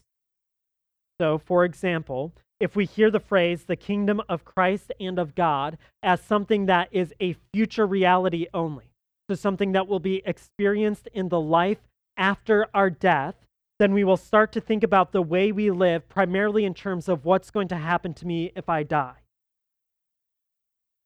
So, 1.19 1.37
for 1.37 1.65
example, 1.65 2.33
if 2.59 2.75
we 2.75 2.85
hear 2.85 3.11
the 3.11 3.19
phrase 3.19 3.65
the 3.65 3.75
kingdom 3.75 4.23
of 4.27 4.43
Christ 4.43 4.91
and 4.99 5.19
of 5.19 5.35
God 5.35 5.77
as 6.01 6.19
something 6.19 6.65
that 6.65 6.89
is 6.91 7.13
a 7.19 7.35
future 7.53 7.85
reality 7.85 8.47
only, 8.55 8.85
so 9.29 9.35
something 9.35 9.73
that 9.73 9.87
will 9.87 9.99
be 9.99 10.23
experienced 10.25 11.07
in 11.13 11.29
the 11.29 11.39
life 11.39 11.77
after 12.17 12.65
our 12.73 12.89
death, 12.89 13.35
then 13.77 13.93
we 13.93 14.03
will 14.03 14.17
start 14.17 14.51
to 14.53 14.61
think 14.61 14.81
about 14.81 15.11
the 15.11 15.21
way 15.21 15.51
we 15.51 15.69
live 15.69 16.09
primarily 16.09 16.65
in 16.65 16.73
terms 16.73 17.07
of 17.07 17.23
what's 17.23 17.51
going 17.51 17.67
to 17.67 17.77
happen 17.77 18.15
to 18.15 18.25
me 18.25 18.51
if 18.55 18.67
I 18.67 18.81
die. 18.81 19.20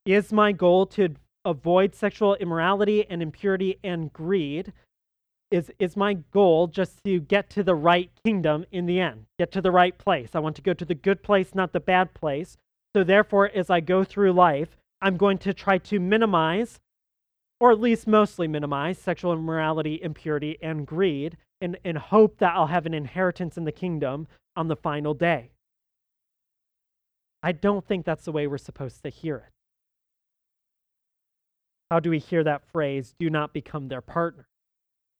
Is 0.06 0.32
my 0.32 0.52
goal 0.52 0.86
to 0.86 1.16
avoid 1.44 1.94
sexual 1.94 2.34
immorality 2.36 3.04
and 3.08 3.22
impurity 3.22 3.78
and 3.84 4.12
greed 4.12 4.72
is 5.50 5.70
is 5.78 5.96
my 5.96 6.14
goal 6.32 6.66
just 6.66 7.04
to 7.04 7.20
get 7.20 7.48
to 7.50 7.62
the 7.62 7.74
right 7.74 8.10
kingdom 8.24 8.64
in 8.72 8.86
the 8.86 8.98
end 8.98 9.26
get 9.38 9.52
to 9.52 9.60
the 9.60 9.70
right 9.70 9.96
place 9.96 10.30
i 10.34 10.40
want 10.40 10.56
to 10.56 10.62
go 10.62 10.72
to 10.72 10.84
the 10.84 10.92
good 10.92 11.22
place 11.22 11.54
not 11.54 11.72
the 11.72 11.78
bad 11.78 12.12
place 12.14 12.56
so 12.96 13.04
therefore 13.04 13.48
as 13.54 13.70
i 13.70 13.78
go 13.78 14.02
through 14.02 14.32
life 14.32 14.76
i'm 15.00 15.16
going 15.16 15.38
to 15.38 15.54
try 15.54 15.78
to 15.78 16.00
minimize 16.00 16.80
or 17.60 17.72
at 17.72 17.80
least 17.80 18.06
mostly 18.06 18.46
minimize 18.46 18.98
sexual 18.98 19.32
immorality, 19.32 20.00
impurity, 20.02 20.58
and 20.60 20.86
greed, 20.86 21.36
and, 21.60 21.78
and 21.84 21.96
hope 21.98 22.38
that 22.38 22.54
I'll 22.54 22.66
have 22.66 22.86
an 22.86 22.94
inheritance 22.94 23.56
in 23.56 23.64
the 23.64 23.72
kingdom 23.72 24.26
on 24.54 24.68
the 24.68 24.76
final 24.76 25.14
day. 25.14 25.50
I 27.42 27.52
don't 27.52 27.86
think 27.86 28.04
that's 28.04 28.24
the 28.24 28.32
way 28.32 28.46
we're 28.46 28.58
supposed 28.58 29.02
to 29.04 29.08
hear 29.08 29.36
it. 29.36 29.55
How 31.90 32.00
do 32.00 32.10
we 32.10 32.18
hear 32.18 32.42
that 32.44 32.64
phrase, 32.72 33.14
do 33.18 33.30
not 33.30 33.52
become 33.52 33.88
their 33.88 34.00
partner? 34.00 34.48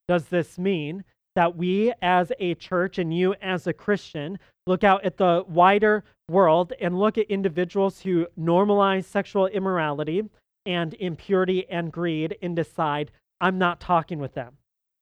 Does 0.08 0.26
this 0.26 0.58
mean 0.58 1.04
that 1.36 1.56
we 1.56 1.92
as 2.00 2.32
a 2.38 2.54
church 2.54 2.98
and 2.98 3.16
you 3.16 3.34
as 3.42 3.66
a 3.66 3.72
Christian 3.72 4.38
look 4.66 4.82
out 4.82 5.04
at 5.04 5.16
the 5.16 5.44
wider 5.46 6.02
world 6.28 6.72
and 6.80 6.98
look 6.98 7.18
at 7.18 7.30
individuals 7.30 8.00
who 8.00 8.26
normalize 8.38 9.04
sexual 9.04 9.46
immorality 9.46 10.24
and 10.64 10.94
impurity 10.94 11.68
and 11.70 11.92
greed 11.92 12.36
and 12.42 12.56
decide, 12.56 13.12
I'm 13.40 13.58
not 13.58 13.80
talking 13.80 14.18
with 14.18 14.34
them. 14.34 14.54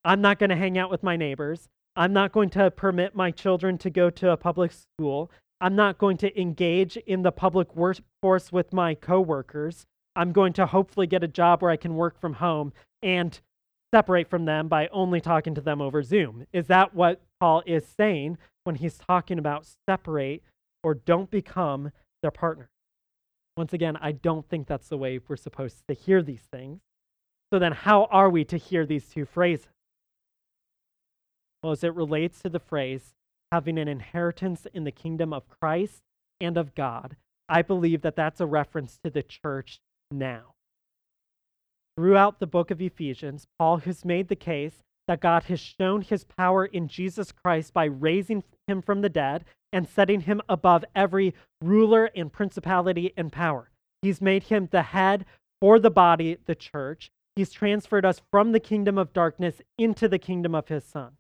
I'm 0.05 0.21
not 0.21 0.39
going 0.39 0.51
to 0.51 0.57
hang 0.57 0.77
out 0.77 0.91
with 0.91 1.03
my 1.03 1.17
neighbors. 1.17 1.69
I'm 1.97 2.13
not 2.13 2.33
going 2.33 2.51
to 2.51 2.71
permit 2.71 3.15
my 3.15 3.31
children 3.31 3.79
to 3.79 3.89
go 3.89 4.11
to 4.11 4.31
a 4.31 4.37
public 4.37 4.73
school. 4.73 5.31
I'm 5.61 5.77
not 5.77 5.97
going 5.97 6.19
to 6.19 6.41
engage 6.41 6.97
in 6.99 7.23
the 7.23 7.33
public 7.33 7.75
workforce 7.75 8.53
with 8.53 8.73
my 8.73 8.95
coworkers. 8.95 9.87
I'm 10.17 10.33
going 10.33 10.53
to 10.55 10.67
hopefully 10.67 11.07
get 11.07 11.25
a 11.25 11.29
job 11.29 11.63
where 11.63 11.71
I 11.71 11.77
can 11.77 11.95
work 11.95 12.21
from 12.21 12.35
home 12.35 12.73
and 13.03 13.39
separate 13.93 14.29
from 14.29 14.45
them 14.45 14.69
by 14.69 14.89
only 14.89 15.21
talking 15.21 15.55
to 15.55 15.61
them 15.61 15.81
over 15.81 16.03
Zoom. 16.03 16.47
Is 16.53 16.67
that 16.67 16.95
what 16.95 17.21
Paul 17.41 17.63
is 17.67 17.85
saying 17.87 18.39
when 18.65 18.77
he's 18.77 18.99
talking 18.99 19.39
about 19.39 19.67
separate 19.89 20.43
or 20.83 20.95
don't 20.95 21.31
become 21.31 21.91
their 22.23 22.31
partner? 22.31 22.71
Once 23.57 23.73
again, 23.73 23.97
I 24.01 24.13
don't 24.13 24.49
think 24.49 24.67
that's 24.67 24.89
the 24.89 24.99
way 24.99 25.21
we're 25.29 25.37
supposed 25.37 25.83
to 25.89 25.95
hear 25.95 26.23
these 26.23 26.47
things. 26.53 26.81
So 27.53 27.61
then, 27.61 27.73
how 27.73 28.07
are 28.07 28.29
we 28.29 28.45
to 28.47 28.57
hear 28.57 28.85
these 28.85 29.09
two 29.09 29.25
phrases? 29.25 29.69
Well, 31.63 31.73
as 31.73 31.85
it 31.85 31.95
relates 31.95 32.43
to 32.43 32.49
the 32.49 32.59
phrase 32.59 33.15
having 33.53 33.79
an 33.79 33.87
inheritance 33.87 34.67
in 34.75 34.83
the 34.83 34.91
kingdom 34.91 35.33
of 35.33 35.49
Christ 35.49 36.03
and 36.41 36.57
of 36.57 36.75
God, 36.75 37.17
I 37.49 37.63
believe 37.63 38.03
that 38.03 38.17
that's 38.17 38.41
a 38.41 38.47
reference 38.47 38.99
to 39.05 39.11
the 39.11 39.23
church 39.23 39.79
now. 40.11 40.55
Throughout 41.97 42.41
the 42.41 42.47
book 42.47 42.71
of 42.71 42.81
Ephesians, 42.81 43.47
Paul 43.59 43.79
has 43.79 44.05
made 44.05 44.29
the 44.29 44.37
case 44.37 44.83
that 45.07 45.21
God 45.21 45.45
has 45.45 45.61
shown 45.61 46.03
his 46.03 46.25
power 46.25 46.65
in 46.65 46.89
Jesus 46.89 47.31
Christ 47.31 47.73
by 47.73 47.85
raising 47.85 48.43
him 48.67 48.83
from 48.83 49.03
the 49.03 49.09
dead 49.09 49.45
and 49.73 49.89
setting 49.89 50.21
him 50.21 50.41
above 50.49 50.85
every 50.95 51.35
ruler 51.63 52.11
and 52.17 52.33
principality 52.33 53.13
and 53.17 53.31
power. 53.31 53.71
He's 54.03 54.21
made 54.21 54.45
him 54.45 54.69
the 54.71 54.83
head 54.83 55.25
for 55.61 55.79
the 55.79 55.91
body, 55.91 56.39
the 56.47 56.55
church. 56.55 57.11
He's 57.37 57.53
transferred 57.53 58.05
us 58.05 58.21
from 58.31 58.53
the 58.53 58.61
kingdom 58.61 58.99
of 58.99 59.13
darkness 59.13 59.61
into 59.79 60.09
the 60.09 60.19
kingdom 60.19 60.55
of 60.55 60.69
his 60.69 60.85
son. 60.85 61.13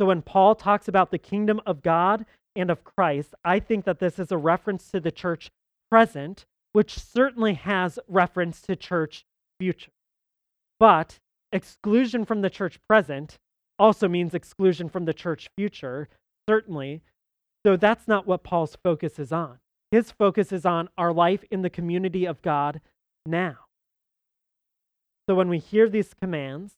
So 0.00 0.06
when 0.06 0.22
Paul 0.22 0.54
talks 0.54 0.88
about 0.88 1.10
the 1.10 1.18
kingdom 1.18 1.60
of 1.66 1.82
God 1.82 2.24
and 2.56 2.70
of 2.70 2.84
Christ, 2.84 3.34
I 3.44 3.60
think 3.60 3.84
that 3.84 3.98
this 3.98 4.18
is 4.18 4.32
a 4.32 4.36
reference 4.36 4.90
to 4.90 5.00
the 5.00 5.10
church 5.10 5.50
present, 5.90 6.44
which 6.72 6.98
certainly 6.98 7.54
has 7.54 7.98
reference 8.08 8.60
to 8.62 8.76
church 8.76 9.24
future. 9.58 9.92
But 10.80 11.18
exclusion 11.52 12.24
from 12.24 12.40
the 12.40 12.50
church 12.50 12.78
present 12.88 13.38
also 13.78 14.08
means 14.08 14.34
exclusion 14.34 14.88
from 14.88 15.04
the 15.04 15.14
church 15.14 15.48
future, 15.56 16.08
certainly. 16.48 17.02
So 17.64 17.76
that's 17.76 18.08
not 18.08 18.26
what 18.26 18.42
Paul's 18.42 18.76
focus 18.82 19.18
is 19.18 19.32
on. 19.32 19.58
His 19.90 20.10
focus 20.10 20.52
is 20.52 20.64
on 20.64 20.88
our 20.96 21.12
life 21.12 21.44
in 21.50 21.62
the 21.62 21.70
community 21.70 22.24
of 22.24 22.42
God 22.42 22.80
now. 23.26 23.58
So 25.28 25.34
when 25.34 25.48
we 25.48 25.58
hear 25.58 25.88
these 25.88 26.14
commands 26.14 26.74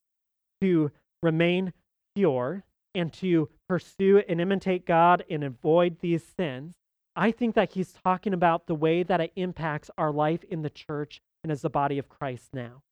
to 0.61 0.91
remain 1.23 1.73
pure 2.15 2.65
and 2.95 3.13
to 3.15 3.49
pursue 3.69 4.23
and 4.29 4.41
imitate 4.41 4.85
God 4.87 5.25
and 5.31 5.43
avoid 5.43 6.01
these 6.01 6.25
sins, 6.37 6.75
I 7.17 7.31
think 7.31 7.55
that 7.55 7.73
he's 7.73 7.93
talking 7.93 8.33
about 8.33 8.67
the 8.67 8.75
way 8.75 9.03
that 9.03 9.21
it 9.21 9.33
impacts 9.37 9.91
our 9.97 10.11
life 10.11 10.45
in 10.45 10.63
the 10.63 10.71
church 10.71 11.21
and 11.43 11.53
as 11.53 11.63
the 11.63 11.71
body 11.71 11.99
of 11.99 12.09
Christ 12.09 12.51
now. 12.53 12.83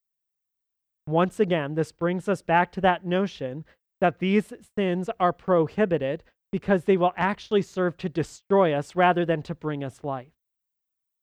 Once 1.07 1.41
again, 1.41 1.75
this 1.75 1.91
brings 1.91 2.29
us 2.29 2.43
back 2.43 2.71
to 2.73 2.81
that 2.81 3.05
notion 3.05 3.65
that 4.01 4.21
these 4.21 4.53
sins 4.77 5.11
are 5.19 5.33
prohibited 5.33 6.23
because 6.53 6.85
they 6.85 6.97
will 6.97 7.13
actually 7.17 7.63
serve 7.63 7.97
to 7.97 8.09
destroy 8.09 8.73
us 8.73 8.95
rather 8.95 9.25
than 9.25 9.43
to 9.43 9.55
bring 9.55 9.83
us 9.83 10.05
life. 10.05 10.33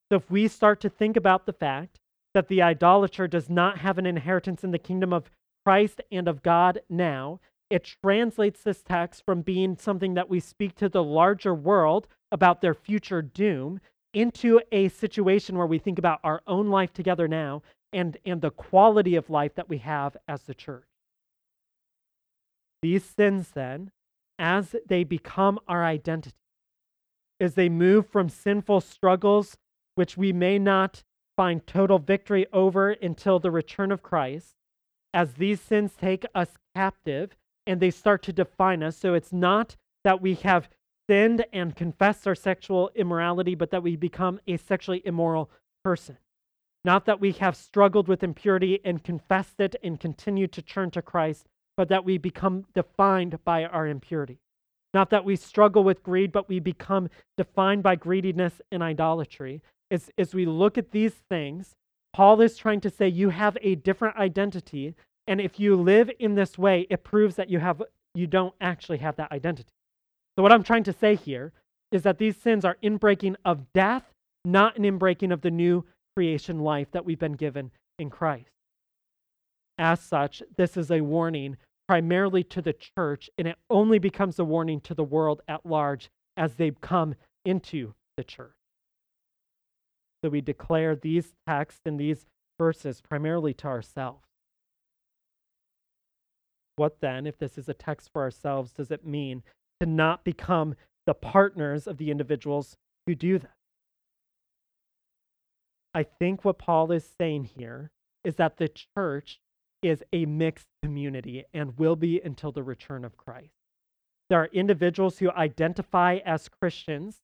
So 0.09 0.17
if 0.17 0.29
we 0.29 0.47
start 0.47 0.81
to 0.81 0.89
think 0.89 1.15
about 1.15 1.45
the 1.45 1.53
fact 1.53 1.99
that 2.33 2.47
the 2.47 2.61
idolater 2.61 3.27
does 3.27 3.49
not 3.49 3.77
have 3.79 3.97
an 3.97 4.05
inheritance 4.05 4.63
in 4.63 4.71
the 4.71 4.79
kingdom 4.79 5.13
of 5.13 5.29
Christ 5.65 6.01
and 6.11 6.27
of 6.27 6.41
God 6.41 6.81
now, 6.89 7.39
it 7.69 7.95
translates 8.03 8.61
this 8.61 8.81
text 8.81 9.23
from 9.25 9.41
being 9.41 9.75
something 9.75 10.15
that 10.15 10.29
we 10.29 10.39
speak 10.39 10.75
to 10.75 10.89
the 10.89 11.03
larger 11.03 11.53
world 11.53 12.07
about 12.31 12.61
their 12.61 12.73
future 12.73 13.21
doom 13.21 13.79
into 14.13 14.59
a 14.71 14.89
situation 14.89 15.57
where 15.57 15.67
we 15.67 15.77
think 15.77 15.99
about 15.99 16.19
our 16.23 16.41
own 16.47 16.69
life 16.69 16.91
together 16.93 17.27
now 17.27 17.61
and, 17.93 18.17
and 18.25 18.41
the 18.41 18.51
quality 18.51 19.15
of 19.15 19.29
life 19.29 19.53
that 19.55 19.69
we 19.69 19.77
have 19.79 20.17
as 20.27 20.43
the 20.43 20.53
church. 20.53 20.85
These 22.81 23.03
sins, 23.03 23.51
then, 23.53 23.91
as 24.39 24.75
they 24.87 25.03
become 25.03 25.59
our 25.67 25.83
identity, 25.83 26.35
as 27.39 27.55
they 27.55 27.69
move 27.69 28.07
from 28.07 28.29
sinful 28.29 28.81
struggles, 28.81 29.57
which 29.95 30.17
we 30.17 30.33
may 30.33 30.57
not 30.57 31.03
find 31.35 31.65
total 31.67 31.99
victory 31.99 32.47
over 32.51 32.91
until 32.91 33.39
the 33.39 33.51
return 33.51 33.91
of 33.91 34.01
Christ, 34.01 34.55
as 35.13 35.33
these 35.33 35.61
sins 35.61 35.93
take 35.99 36.25
us 36.33 36.49
captive 36.75 37.35
and 37.69 37.79
they 37.79 37.91
start 37.91 38.23
to 38.23 38.33
define 38.33 38.81
us. 38.81 38.97
So 38.97 39.13
it's 39.13 39.31
not 39.31 39.75
that 40.03 40.21
we 40.21 40.33
have 40.35 40.69
sinned 41.07 41.45
and 41.53 41.75
confessed 41.75 42.27
our 42.27 42.33
sexual 42.33 42.89
immorality, 42.95 43.53
but 43.53 43.69
that 43.69 43.83
we 43.83 43.95
become 43.95 44.39
a 44.47 44.57
sexually 44.57 45.03
immoral 45.05 45.51
person. 45.83 46.17
Not 46.83 47.05
that 47.05 47.19
we 47.19 47.31
have 47.33 47.55
struggled 47.55 48.07
with 48.07 48.23
impurity 48.23 48.79
and 48.83 49.03
confessed 49.03 49.59
it 49.59 49.75
and 49.83 49.99
continue 49.99 50.47
to 50.47 50.63
turn 50.63 50.89
to 50.91 51.03
Christ, 51.03 51.47
but 51.77 51.89
that 51.89 52.03
we 52.03 52.17
become 52.17 52.65
defined 52.73 53.37
by 53.45 53.65
our 53.65 53.87
impurity. 53.87 54.39
Not 54.91 55.11
that 55.11 55.23
we 55.23 55.35
struggle 55.35 55.83
with 55.83 56.01
greed, 56.01 56.31
but 56.31 56.49
we 56.49 56.59
become 56.59 57.09
defined 57.37 57.83
by 57.83 57.95
greediness 57.95 58.61
and 58.71 58.81
idolatry. 58.81 59.61
As, 59.91 60.09
as 60.17 60.33
we 60.33 60.47
look 60.47 60.79
at 60.79 60.89
these 60.89 61.13
things, 61.29 61.75
Paul 62.13 62.41
is 62.41 62.57
trying 62.57 62.81
to 62.81 62.89
say 62.89 63.07
you 63.07 63.29
have 63.29 63.57
a 63.61 63.75
different 63.75 64.17
identity. 64.17 64.95
And 65.29 65.39
if 65.39 65.59
you 65.59 65.75
live 65.75 66.09
in 66.17 66.33
this 66.33 66.57
way, 66.57 66.87
it 66.89 67.03
proves 67.03 67.35
that 67.35 67.51
you, 67.51 67.59
have, 67.59 67.83
you 68.15 68.25
don't 68.25 68.55
actually 68.59 68.97
have 68.97 69.15
that 69.17 69.31
identity. 69.31 69.71
So, 70.35 70.41
what 70.41 70.51
I'm 70.51 70.63
trying 70.63 70.83
to 70.85 70.93
say 70.93 71.15
here 71.15 71.53
is 71.91 72.01
that 72.01 72.17
these 72.17 72.35
sins 72.35 72.65
are 72.65 72.77
inbreaking 72.83 73.35
of 73.45 73.71
death, 73.71 74.11
not 74.43 74.75
an 74.75 74.83
inbreaking 74.83 75.31
of 75.31 75.41
the 75.41 75.51
new 75.51 75.85
creation 76.15 76.59
life 76.59 76.89
that 76.91 77.05
we've 77.05 77.19
been 77.19 77.33
given 77.33 77.69
in 77.99 78.09
Christ. 78.09 78.49
As 79.77 79.99
such, 79.99 80.41
this 80.57 80.75
is 80.75 80.89
a 80.89 81.01
warning 81.01 81.57
primarily 81.87 82.43
to 82.45 82.61
the 82.61 82.73
church, 82.73 83.29
and 83.37 83.47
it 83.47 83.57
only 83.69 83.99
becomes 83.99 84.39
a 84.39 84.43
warning 84.43 84.81
to 84.81 84.95
the 84.95 85.03
world 85.03 85.41
at 85.47 85.63
large 85.63 86.09
as 86.37 86.55
they 86.55 86.71
come 86.71 87.13
into 87.45 87.93
the 88.17 88.23
church. 88.23 88.55
So 90.23 90.29
we 90.29 90.41
declare 90.41 90.95
these 90.95 91.33
texts 91.47 91.81
and 91.85 91.99
these 91.99 92.25
verses 92.57 92.99
primarily 92.99 93.53
to 93.55 93.67
ourselves. 93.67 94.28
What 96.79 97.01
then, 97.01 97.27
if 97.27 97.37
this 97.37 97.57
is 97.57 97.67
a 97.67 97.73
text 97.73 98.09
for 98.13 98.21
ourselves, 98.21 98.71
does 98.71 98.89
it 98.89 99.05
mean 99.05 99.43
to 99.81 99.85
not 99.85 100.23
become 100.23 100.75
the 101.05 101.13
partners 101.13 101.87
of 101.87 101.97
the 101.97 102.09
individuals 102.09 102.77
who 103.05 103.15
do 103.15 103.37
that? 103.37 103.57
I 105.93 106.03
think 106.03 106.45
what 106.45 106.57
Paul 106.57 106.93
is 106.93 107.03
saying 107.19 107.49
here 107.57 107.91
is 108.23 108.37
that 108.37 108.55
the 108.55 108.69
church 108.69 109.41
is 109.81 110.05
a 110.13 110.25
mixed 110.25 110.69
community 110.81 111.43
and 111.53 111.77
will 111.77 111.97
be 111.97 112.21
until 112.21 112.53
the 112.53 112.63
return 112.63 113.03
of 113.03 113.17
Christ. 113.17 113.51
There 114.29 114.41
are 114.41 114.49
individuals 114.53 115.19
who 115.19 115.31
identify 115.31 116.19
as 116.25 116.47
Christians, 116.47 117.17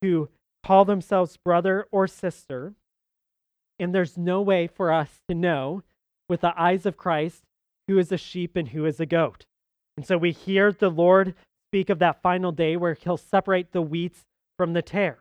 who 0.00 0.28
call 0.66 0.84
themselves 0.84 1.36
brother 1.36 1.86
or 1.92 2.08
sister, 2.08 2.74
and 3.78 3.94
there's 3.94 4.18
no 4.18 4.42
way 4.42 4.66
for 4.66 4.90
us 4.90 5.20
to 5.28 5.36
know 5.36 5.84
with 6.28 6.40
the 6.40 6.60
eyes 6.60 6.84
of 6.84 6.96
Christ 6.96 7.44
who 7.88 7.98
is 7.98 8.12
a 8.12 8.18
sheep 8.18 8.56
and 8.56 8.68
who 8.68 8.84
is 8.84 9.00
a 9.00 9.06
goat. 9.06 9.44
And 9.96 10.06
so 10.06 10.16
we 10.16 10.32
hear 10.32 10.72
the 10.72 10.90
Lord 10.90 11.34
speak 11.70 11.90
of 11.90 11.98
that 12.00 12.22
final 12.22 12.52
day 12.52 12.76
where 12.76 12.94
he'll 12.94 13.16
separate 13.16 13.72
the 13.72 13.82
wheats 13.82 14.22
from 14.56 14.72
the 14.72 14.82
tares. 14.82 15.18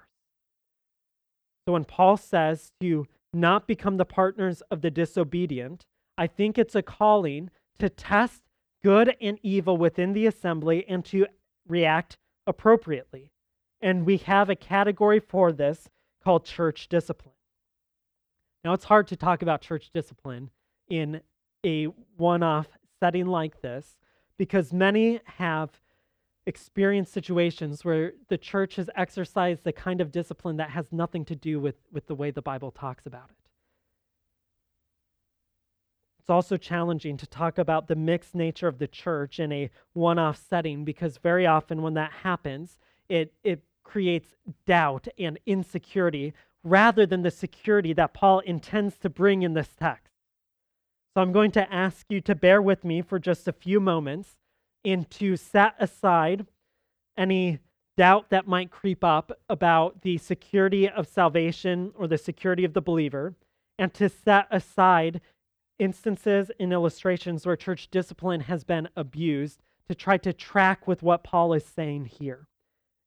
So 1.66 1.74
when 1.74 1.86
Paul 1.86 2.18
says 2.18 2.72
to 2.82 3.08
not 3.34 3.68
become 3.68 3.98
the 3.98 4.06
partners 4.06 4.62
of 4.72 4.82
the 4.82 4.92
disobedient, 4.92 5.86
I 6.18 6.28
think 6.28 6.58
it's 6.58 6.76
a 6.76 6.82
calling 6.82 7.50
to 7.80 7.90
test 7.90 8.42
good 8.84 9.16
and 9.22 9.40
evil 9.42 9.78
within 9.78 10.14
the 10.14 10.26
assembly 10.26 10.86
and 10.88 11.06
to 11.06 11.28
react 11.68 12.18
appropriately. 12.48 13.32
And 13.80 14.06
we 14.06 14.18
have 14.18 14.50
a 14.50 14.56
category 14.56 15.20
for 15.20 15.52
this 15.52 15.90
called 16.24 16.46
church 16.46 16.88
discipline. 16.90 17.36
Now, 18.64 18.74
it's 18.74 18.86
hard 18.86 19.08
to 19.08 19.16
talk 19.16 19.42
about 19.42 19.62
church 19.62 19.90
discipline 19.94 20.52
in 20.88 21.22
a 21.66 21.86
one 22.18 22.44
off 22.44 22.68
setting 23.00 23.28
like 23.28 23.62
this 23.62 23.98
because 24.38 24.74
many 24.74 25.20
have 25.38 25.70
experienced 26.46 27.14
situations 27.14 27.86
where 27.86 28.14
the 28.30 28.38
church 28.38 28.76
has 28.76 28.90
exercised 28.96 29.64
the 29.64 29.72
kind 29.72 30.02
of 30.02 30.12
discipline 30.12 30.58
that 30.58 30.72
has 30.72 30.92
nothing 30.92 31.24
to 31.26 31.36
do 31.36 31.60
with, 31.60 31.76
with 31.92 32.08
the 32.08 32.16
way 32.16 32.32
the 32.32 32.42
Bible 32.42 32.72
talks 32.72 33.06
about 33.06 33.30
it. 33.30 33.36
It's 36.20 36.30
also 36.30 36.58
challenging 36.58 37.18
to 37.18 37.28
talk 37.28 37.58
about 37.58 37.88
the 37.88 37.96
mixed 37.96 38.36
nature 38.36 38.68
of 38.68 38.78
the 38.78 38.88
church 38.88 39.40
in 39.40 39.52
a 39.52 39.70
one 39.94 40.20
off 40.20 40.40
setting 40.50 40.84
because 40.84 41.18
very 41.18 41.48
often 41.48 41.82
when 41.82 41.96
that 41.96 42.12
happens, 42.24 42.78
it, 43.10 43.34
it 43.44 43.64
creates 43.84 44.36
doubt 44.66 45.08
and 45.18 45.40
insecurity 45.46 46.34
rather 46.64 47.06
than 47.06 47.24
the 47.24 47.32
security 47.32 47.94
that 47.94 48.14
Paul 48.14 48.40
intends 48.40 48.98
to 49.00 49.10
bring 49.10 49.42
in 49.42 49.54
this 49.54 49.70
text. 49.80 50.11
So 51.14 51.22
I'm 51.22 51.34
going 51.34 51.52
to 51.52 51.74
ask 51.74 52.06
you 52.10 52.22
to 52.22 52.36
bear 52.36 52.62
with 52.62 52.86
me 52.86 53.02
for 53.02 53.20
just 53.20 53.48
a 53.48 53.54
few 53.54 53.80
moments 53.80 54.38
and 54.86 55.10
to 55.12 55.36
set 55.36 55.76
aside 55.78 56.46
any 57.18 57.60
doubt 57.98 58.30
that 58.30 58.48
might 58.48 58.72
creep 58.72 59.04
up 59.04 59.32
about 59.50 60.02
the 60.02 60.18
security 60.18 60.88
of 60.88 61.08
salvation 61.08 61.92
or 61.96 62.08
the 62.08 62.18
security 62.18 62.64
of 62.64 62.74
the 62.74 62.82
believer, 62.82 63.36
and 63.78 63.94
to 63.94 64.08
set 64.08 64.48
aside 64.50 65.20
instances 65.78 66.50
and 66.60 66.72
illustrations 66.72 67.46
where 67.46 67.58
church 67.58 67.90
discipline 67.92 68.42
has 68.42 68.64
been 68.64 68.88
abused 68.96 69.62
to 69.90 69.96
try 69.96 70.18
to 70.18 70.32
track 70.32 70.88
with 70.88 71.04
what 71.04 71.24
Paul 71.24 71.54
is 71.54 71.66
saying 71.66 72.06
here. 72.06 72.48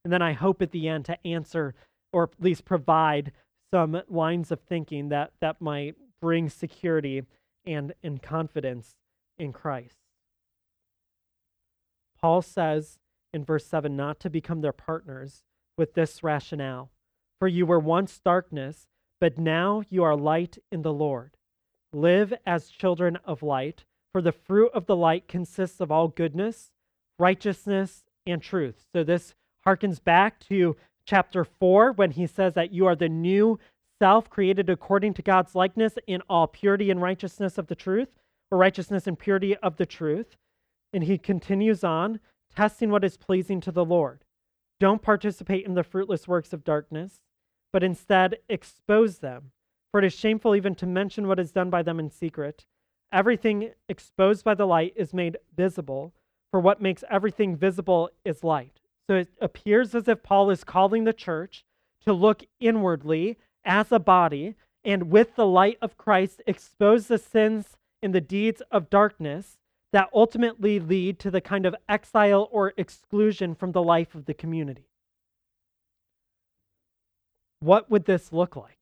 And 0.04 0.12
then 0.12 0.20
I 0.20 0.32
hope 0.32 0.60
at 0.60 0.72
the 0.72 0.88
end 0.88 1.06
to 1.06 1.26
answer 1.26 1.74
or 2.12 2.24
at 2.24 2.44
least 2.44 2.66
provide 2.66 3.32
some 3.72 4.02
lines 4.08 4.52
of 4.52 4.60
thinking 4.60 5.08
that, 5.08 5.32
that 5.40 5.60
might 5.60 5.94
bring 6.20 6.50
security 6.50 7.22
and, 7.66 7.94
in 8.02 8.18
confidence 8.18 8.96
in 9.38 9.52
Christ. 9.52 9.96
Paul 12.20 12.42
says 12.42 12.98
in 13.32 13.44
verse 13.44 13.66
7 13.66 13.94
not 13.94 14.20
to 14.20 14.30
become 14.30 14.60
their 14.60 14.72
partners 14.72 15.42
with 15.76 15.94
this 15.94 16.22
rationale. 16.22 16.90
For 17.38 17.48
you 17.48 17.66
were 17.66 17.80
once 17.80 18.18
darkness, 18.18 18.86
but 19.20 19.38
now 19.38 19.82
you 19.90 20.02
are 20.04 20.16
light 20.16 20.58
in 20.70 20.82
the 20.82 20.92
Lord. 20.92 21.36
Live 21.92 22.32
as 22.46 22.70
children 22.70 23.18
of 23.24 23.42
light, 23.42 23.84
for 24.12 24.22
the 24.22 24.32
fruit 24.32 24.70
of 24.72 24.86
the 24.86 24.96
light 24.96 25.28
consists 25.28 25.80
of 25.80 25.90
all 25.90 26.08
goodness, 26.08 26.70
righteousness, 27.18 28.04
and 28.26 28.40
truth. 28.40 28.84
So 28.94 29.04
this 29.04 29.34
harkens 29.66 30.02
back 30.02 30.40
to 30.48 30.76
chapter 31.06 31.44
4 31.44 31.92
when 31.92 32.12
he 32.12 32.26
says 32.26 32.54
that 32.54 32.72
you 32.72 32.86
are 32.86 32.96
the 32.96 33.08
new 33.08 33.58
self 33.98 34.28
created 34.30 34.68
according 34.68 35.14
to 35.14 35.22
God's 35.22 35.54
likeness 35.54 35.98
in 36.06 36.22
all 36.28 36.46
purity 36.46 36.90
and 36.90 37.00
righteousness 37.00 37.58
of 37.58 37.66
the 37.66 37.74
truth, 37.74 38.16
or 38.50 38.58
righteousness 38.58 39.06
and 39.06 39.18
purity 39.18 39.56
of 39.56 39.76
the 39.76 39.86
truth. 39.86 40.36
And 40.92 41.04
he 41.04 41.18
continues 41.18 41.82
on, 41.82 42.20
testing 42.54 42.90
what 42.90 43.04
is 43.04 43.16
pleasing 43.16 43.60
to 43.62 43.72
the 43.72 43.84
Lord. 43.84 44.24
Don't 44.80 45.02
participate 45.02 45.66
in 45.66 45.74
the 45.74 45.82
fruitless 45.82 46.28
works 46.28 46.52
of 46.52 46.64
darkness, 46.64 47.20
but 47.72 47.82
instead 47.82 48.38
expose 48.48 49.18
them. 49.18 49.50
For 49.90 50.00
it 50.00 50.04
is 50.04 50.12
shameful 50.12 50.54
even 50.56 50.74
to 50.76 50.86
mention 50.86 51.28
what 51.28 51.38
is 51.38 51.52
done 51.52 51.70
by 51.70 51.82
them 51.82 51.98
in 51.98 52.10
secret. 52.10 52.66
Everything 53.12 53.70
exposed 53.88 54.44
by 54.44 54.54
the 54.54 54.66
light 54.66 54.92
is 54.96 55.14
made 55.14 55.38
visible, 55.56 56.12
for 56.50 56.60
what 56.60 56.82
makes 56.82 57.04
everything 57.10 57.56
visible 57.56 58.10
is 58.24 58.44
light. 58.44 58.80
So 59.08 59.16
it 59.16 59.28
appears 59.40 59.94
as 59.94 60.08
if 60.08 60.22
Paul 60.22 60.50
is 60.50 60.64
calling 60.64 61.04
the 61.04 61.12
church 61.12 61.64
to 62.04 62.12
look 62.12 62.44
inwardly 62.60 63.38
as 63.64 63.92
a 63.92 63.98
body 63.98 64.54
and 64.84 65.10
with 65.10 65.36
the 65.36 65.46
light 65.46 65.78
of 65.80 65.96
Christ 65.96 66.42
expose 66.46 67.06
the 67.06 67.18
sins 67.18 67.76
and 68.02 68.14
the 68.14 68.20
deeds 68.20 68.62
of 68.70 68.90
darkness 68.90 69.58
that 69.92 70.10
ultimately 70.12 70.80
lead 70.80 71.18
to 71.20 71.30
the 71.30 71.40
kind 71.40 71.64
of 71.64 71.74
exile 71.88 72.48
or 72.50 72.74
exclusion 72.76 73.54
from 73.54 73.72
the 73.72 73.82
life 73.82 74.14
of 74.14 74.26
the 74.26 74.34
community. 74.34 74.88
What 77.60 77.90
would 77.90 78.04
this 78.04 78.32
look 78.32 78.56
like? 78.56 78.78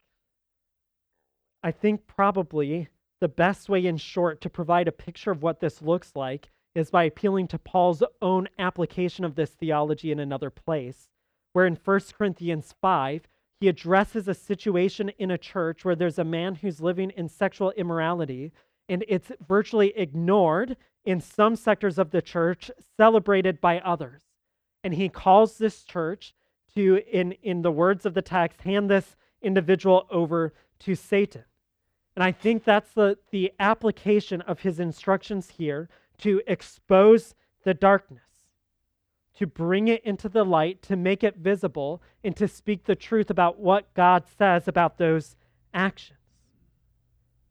I 1.62 1.70
think 1.70 2.06
probably 2.06 2.88
the 3.20 3.28
best 3.28 3.68
way, 3.68 3.86
in 3.86 3.98
short, 3.98 4.40
to 4.40 4.50
provide 4.50 4.88
a 4.88 4.92
picture 4.92 5.30
of 5.30 5.42
what 5.42 5.60
this 5.60 5.80
looks 5.80 6.16
like 6.16 6.50
is 6.74 6.90
by 6.90 7.04
appealing 7.04 7.46
to 7.48 7.58
Paul's 7.58 8.02
own 8.20 8.48
application 8.58 9.24
of 9.24 9.36
this 9.36 9.50
theology 9.50 10.10
in 10.10 10.18
another 10.18 10.50
place, 10.50 11.08
where 11.52 11.66
in 11.66 11.76
1 11.76 12.00
Corinthians 12.16 12.74
5, 12.80 13.28
he 13.62 13.68
addresses 13.68 14.26
a 14.26 14.34
situation 14.34 15.08
in 15.20 15.30
a 15.30 15.38
church 15.38 15.84
where 15.84 15.94
there's 15.94 16.18
a 16.18 16.24
man 16.24 16.56
who's 16.56 16.80
living 16.80 17.10
in 17.10 17.28
sexual 17.28 17.70
immorality, 17.76 18.50
and 18.88 19.04
it's 19.06 19.30
virtually 19.46 19.96
ignored 19.96 20.76
in 21.04 21.20
some 21.20 21.54
sectors 21.54 21.96
of 21.96 22.10
the 22.10 22.20
church, 22.20 22.72
celebrated 22.96 23.60
by 23.60 23.78
others. 23.78 24.22
And 24.82 24.92
he 24.92 25.08
calls 25.08 25.58
this 25.58 25.84
church 25.84 26.34
to, 26.74 27.02
in, 27.08 27.36
in 27.44 27.62
the 27.62 27.70
words 27.70 28.04
of 28.04 28.14
the 28.14 28.20
text, 28.20 28.62
hand 28.62 28.90
this 28.90 29.14
individual 29.40 30.08
over 30.10 30.52
to 30.80 30.96
Satan. 30.96 31.44
And 32.16 32.24
I 32.24 32.32
think 32.32 32.64
that's 32.64 32.92
the, 32.94 33.16
the 33.30 33.52
application 33.60 34.40
of 34.40 34.62
his 34.62 34.80
instructions 34.80 35.50
here 35.50 35.88
to 36.18 36.42
expose 36.48 37.36
the 37.62 37.74
darkness, 37.74 38.31
to 39.42 39.46
bring 39.48 39.88
it 39.88 40.04
into 40.04 40.28
the 40.28 40.44
light, 40.44 40.80
to 40.82 40.94
make 40.94 41.24
it 41.24 41.36
visible, 41.36 42.00
and 42.22 42.36
to 42.36 42.46
speak 42.46 42.84
the 42.84 42.94
truth 42.94 43.28
about 43.28 43.58
what 43.58 43.92
God 43.92 44.22
says 44.38 44.68
about 44.68 44.98
those 44.98 45.34
actions. 45.74 46.20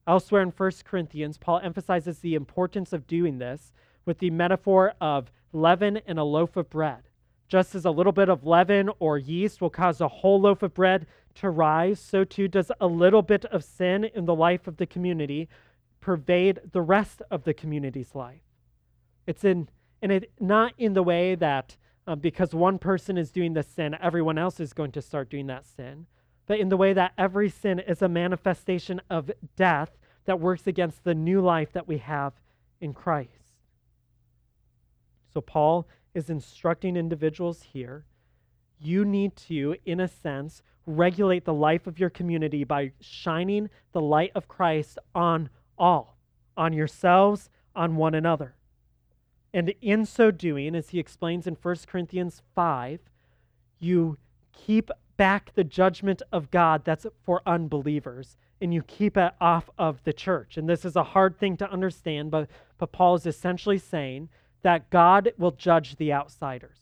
Elsewhere 0.08 0.42
in 0.42 0.52
1 0.52 0.72
Corinthians, 0.86 1.38
Paul 1.38 1.60
emphasizes 1.62 2.20
the 2.20 2.34
importance 2.34 2.94
of 2.94 3.08
doing 3.08 3.40
this 3.40 3.74
with 4.06 4.20
the 4.20 4.30
metaphor 4.30 4.94
of 5.02 5.34
leaven 5.52 6.00
and 6.08 6.18
a 6.18 6.24
loaf 6.24 6.56
of 6.56 6.70
bread. 6.70 7.10
Just 7.50 7.76
as 7.76 7.84
a 7.84 7.92
little 7.92 8.14
bit 8.14 8.30
of 8.30 8.46
leaven 8.46 8.90
or 9.00 9.18
yeast 9.18 9.60
will 9.60 9.70
cause 9.70 10.00
a 10.00 10.08
whole 10.08 10.40
loaf 10.40 10.64
of 10.64 10.74
bread 10.74 11.06
to 11.36 11.50
rise, 11.50 12.00
so 12.00 12.24
too 12.24 12.48
does 12.48 12.72
a 12.80 12.88
little 12.88 13.22
bit 13.22 13.44
of 13.46 13.66
sin 13.66 14.06
in 14.06 14.24
the 14.24 14.34
life 14.34 14.66
of 14.66 14.78
the 14.78 14.86
community 14.86 15.50
pervade 16.00 16.62
the 16.72 16.82
rest 16.82 17.22
of 17.30 17.44
the 17.44 17.54
community's 17.54 18.16
life. 18.16 18.44
It's 19.28 19.44
in, 19.44 19.68
and 20.02 20.10
it 20.14 20.32
not 20.40 20.72
in 20.78 20.94
the 20.94 21.04
way 21.04 21.36
that 21.36 21.76
um, 22.08 22.20
because 22.20 22.54
one 22.54 22.80
person 22.80 23.18
is 23.18 23.32
doing 23.32 23.54
the 23.54 23.64
sin, 23.64 23.96
everyone 24.02 24.38
else 24.38 24.60
is 24.60 24.74
going 24.74 24.92
to 24.94 25.02
start 25.02 25.30
doing 25.30 25.48
that 25.48 25.66
sin, 25.66 26.08
but 26.48 26.60
in 26.60 26.70
the 26.70 26.78
way 26.78 26.94
that 26.94 27.14
every 27.18 27.50
sin 27.50 27.80
is 27.80 28.02
a 28.02 28.10
manifestation 28.10 29.02
of 29.10 29.32
death 29.56 29.98
that 30.26 30.40
works 30.40 30.68
against 30.68 31.04
the 31.04 31.16
new 31.16 31.42
life 31.42 31.72
that 31.74 31.88
we 31.88 31.98
have 31.98 32.34
in 32.80 32.94
Christ. 32.94 33.30
So 35.34 35.42
Paul 35.42 35.88
is 36.14 36.30
instructing 36.30 36.98
individuals 36.98 37.64
here. 37.74 38.06
You 38.80 39.06
need 39.06 39.36
to, 39.48 39.76
in 39.86 40.00
a 40.00 40.08
sense, 40.08 40.62
regulate 40.86 41.46
the 41.46 41.54
life 41.54 41.88
of 41.88 42.00
your 42.00 42.10
community 42.10 42.64
by 42.64 42.92
shining 43.00 43.70
the 43.92 44.02
light 44.02 44.32
of 44.36 44.48
Christ 44.48 44.98
on 45.14 45.50
all, 45.78 46.18
on 46.58 46.74
yourselves, 46.74 47.50
on 47.76 47.96
one 47.96 48.16
another. 48.16 48.56
And 49.54 49.74
in 49.82 50.06
so 50.06 50.32
doing, 50.32 50.76
as 50.76 50.90
he 50.90 51.00
explains 51.00 51.46
in 51.46 51.58
1 51.62 51.76
Corinthians 51.88 52.42
5, 52.56 53.00
you 53.80 54.18
keep 54.54 54.90
back 55.18 55.54
the 55.56 55.64
judgment 55.64 56.22
of 56.32 56.52
God 56.52 56.84
that's 56.86 57.06
for 57.24 57.42
unbelievers 57.46 58.38
and 58.62 58.74
you 58.74 58.84
keep 58.84 59.18
it 59.18 59.34
off 59.42 59.70
of 59.78 60.04
the 60.04 60.14
church. 60.14 60.56
And 60.56 60.70
this 60.70 60.86
is 60.86 60.96
a 60.96 61.04
hard 61.04 61.40
thing 61.40 61.58
to 61.58 61.72
understand, 61.72 62.30
but, 62.32 62.50
but 62.78 62.92
Paul 62.92 63.16
is 63.16 63.26
essentially 63.26 63.80
saying 63.80 64.30
that 64.62 64.90
God 64.92 65.34
will 65.38 65.52
judge 65.52 65.96
the 65.96 66.14
outsiders. 66.14 66.78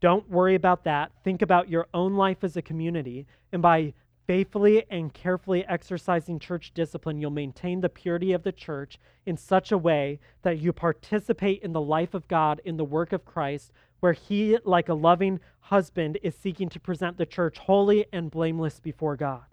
Don't 0.00 0.28
worry 0.28 0.56
about 0.56 0.82
that. 0.82 1.12
Think 1.22 1.42
about 1.42 1.68
your 1.68 1.86
own 1.94 2.14
life 2.14 2.42
as 2.42 2.56
a 2.56 2.62
community. 2.62 3.26
And 3.52 3.62
by 3.62 3.94
faithfully 4.26 4.84
and 4.90 5.12
carefully 5.12 5.64
exercising 5.66 6.38
church 6.38 6.72
discipline, 6.74 7.20
you'll 7.20 7.30
maintain 7.30 7.80
the 7.80 7.88
purity 7.88 8.32
of 8.32 8.42
the 8.42 8.52
church 8.52 8.98
in 9.26 9.36
such 9.36 9.72
a 9.72 9.78
way 9.78 10.20
that 10.42 10.58
you 10.58 10.72
participate 10.72 11.62
in 11.62 11.72
the 11.72 11.80
life 11.80 12.14
of 12.14 12.28
God, 12.28 12.60
in 12.64 12.76
the 12.76 12.84
work 12.84 13.12
of 13.12 13.24
Christ, 13.24 13.72
where 14.00 14.12
He, 14.12 14.58
like 14.64 14.88
a 14.88 14.94
loving 14.94 15.40
husband, 15.60 16.18
is 16.22 16.34
seeking 16.34 16.68
to 16.70 16.80
present 16.80 17.16
the 17.16 17.26
church 17.26 17.58
holy 17.58 18.06
and 18.12 18.30
blameless 18.30 18.80
before 18.80 19.16
God. 19.16 19.44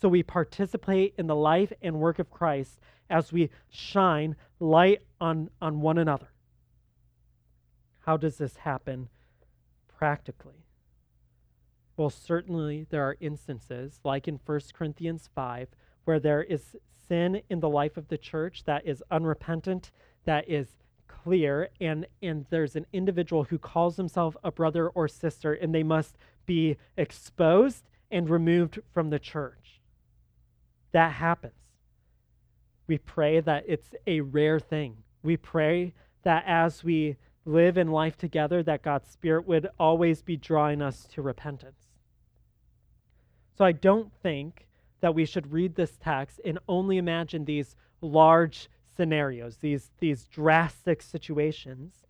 So 0.00 0.08
we 0.08 0.22
participate 0.22 1.14
in 1.16 1.26
the 1.26 1.36
life 1.36 1.72
and 1.80 2.00
work 2.00 2.18
of 2.18 2.30
Christ 2.30 2.78
as 3.08 3.32
we 3.32 3.50
shine 3.70 4.36
light 4.58 5.02
on, 5.20 5.50
on 5.60 5.80
one 5.80 5.98
another. 5.98 6.28
How 8.00 8.16
does 8.16 8.36
this 8.36 8.56
happen 8.56 9.08
practically? 9.96 10.64
Well, 11.96 12.10
certainly 12.10 12.86
there 12.90 13.04
are 13.04 13.16
instances, 13.20 14.00
like 14.04 14.26
in 14.26 14.40
1 14.44 14.60
Corinthians 14.72 15.28
5, 15.34 15.68
where 16.04 16.18
there 16.18 16.42
is 16.42 16.76
sin 17.08 17.42
in 17.48 17.60
the 17.60 17.68
life 17.68 17.96
of 17.96 18.08
the 18.08 18.18
church 18.18 18.64
that 18.64 18.86
is 18.86 19.02
unrepentant, 19.10 19.90
that 20.24 20.48
is 20.48 20.78
clear, 21.06 21.68
and, 21.80 22.06
and 22.22 22.46
there's 22.50 22.76
an 22.76 22.86
individual 22.92 23.44
who 23.44 23.58
calls 23.58 23.96
himself 23.96 24.36
a 24.42 24.50
brother 24.50 24.88
or 24.88 25.06
sister, 25.06 25.52
and 25.52 25.74
they 25.74 25.82
must 25.82 26.16
be 26.46 26.76
exposed 26.96 27.88
and 28.10 28.28
removed 28.28 28.80
from 28.92 29.10
the 29.10 29.18
church. 29.18 29.80
That 30.92 31.12
happens. 31.12 31.54
We 32.86 32.98
pray 32.98 33.40
that 33.40 33.64
it's 33.66 33.94
a 34.06 34.20
rare 34.20 34.60
thing. 34.60 34.98
We 35.22 35.36
pray 35.36 35.94
that 36.22 36.44
as 36.46 36.84
we 36.84 37.16
live 37.44 37.76
in 37.76 37.88
life 37.88 38.16
together, 38.16 38.62
that 38.62 38.82
God's 38.82 39.10
Spirit 39.10 39.46
would 39.46 39.68
always 39.78 40.22
be 40.22 40.36
drawing 40.36 40.80
us 40.80 41.06
to 41.12 41.22
repentance. 41.22 41.88
So 43.56 43.64
I 43.64 43.72
don't 43.72 44.12
think 44.22 44.66
that 45.00 45.14
we 45.14 45.26
should 45.26 45.52
read 45.52 45.74
this 45.74 45.96
text 45.98 46.40
and 46.44 46.58
only 46.68 46.96
imagine 46.96 47.44
these 47.44 47.76
large 48.00 48.68
scenarios, 48.96 49.58
these, 49.58 49.90
these 50.00 50.24
drastic 50.24 51.02
situations. 51.02 52.04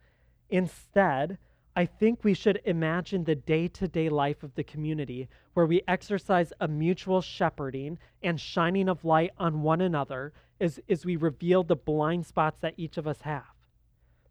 Instead, 0.49 1.39
I 1.77 1.87
think 1.87 2.23
we 2.23 2.35
should 2.35 2.61
imagine 2.65 3.25
the 3.25 3.35
day 3.35 3.67
to 3.69 3.89
day 3.89 4.09
life 4.09 4.43
of 4.43 4.55
the 4.55 4.63
community 4.63 5.29
where 5.55 5.67
we 5.67 5.83
exercise 5.89 6.53
a 6.61 6.69
mutual 6.69 7.21
shepherding 7.21 7.99
and 8.23 8.41
shining 8.41 8.89
of 8.89 9.05
light 9.05 9.33
on 9.39 9.63
one 9.63 9.81
another 9.81 10.33
as, 10.61 10.79
as 10.89 11.05
we 11.05 11.17
reveal 11.17 11.65
the 11.65 11.77
blind 11.77 12.27
spots 12.27 12.61
that 12.61 12.75
each 12.77 12.97
of 12.97 13.09
us 13.09 13.23
have. 13.23 13.54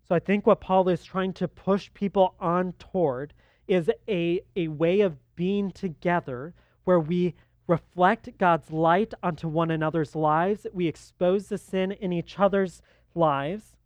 So 0.08 0.16
I 0.16 0.20
think 0.20 0.46
what 0.46 0.62
Paul 0.62 0.90
is 0.90 1.04
trying 1.04 1.34
to 1.34 1.48
push 1.48 1.94
people 1.94 2.36
on 2.40 2.74
toward 2.74 3.34
is 3.68 3.90
a, 4.08 4.42
a 4.56 4.68
way 4.68 5.02
of 5.02 5.18
being 5.36 5.72
together 5.72 6.54
where 6.84 7.00
we 7.00 7.36
reflect 7.68 8.38
God's 8.38 8.72
light 8.72 9.14
onto 9.24 9.48
one 9.48 9.72
another's 9.72 10.16
lives, 10.16 10.68
we 10.74 10.88
expose 10.88 11.48
the 11.48 11.58
sin 11.58 11.94
in 11.94 12.12
each 12.12 12.38
other's 12.38 12.82
lives, 13.16 13.78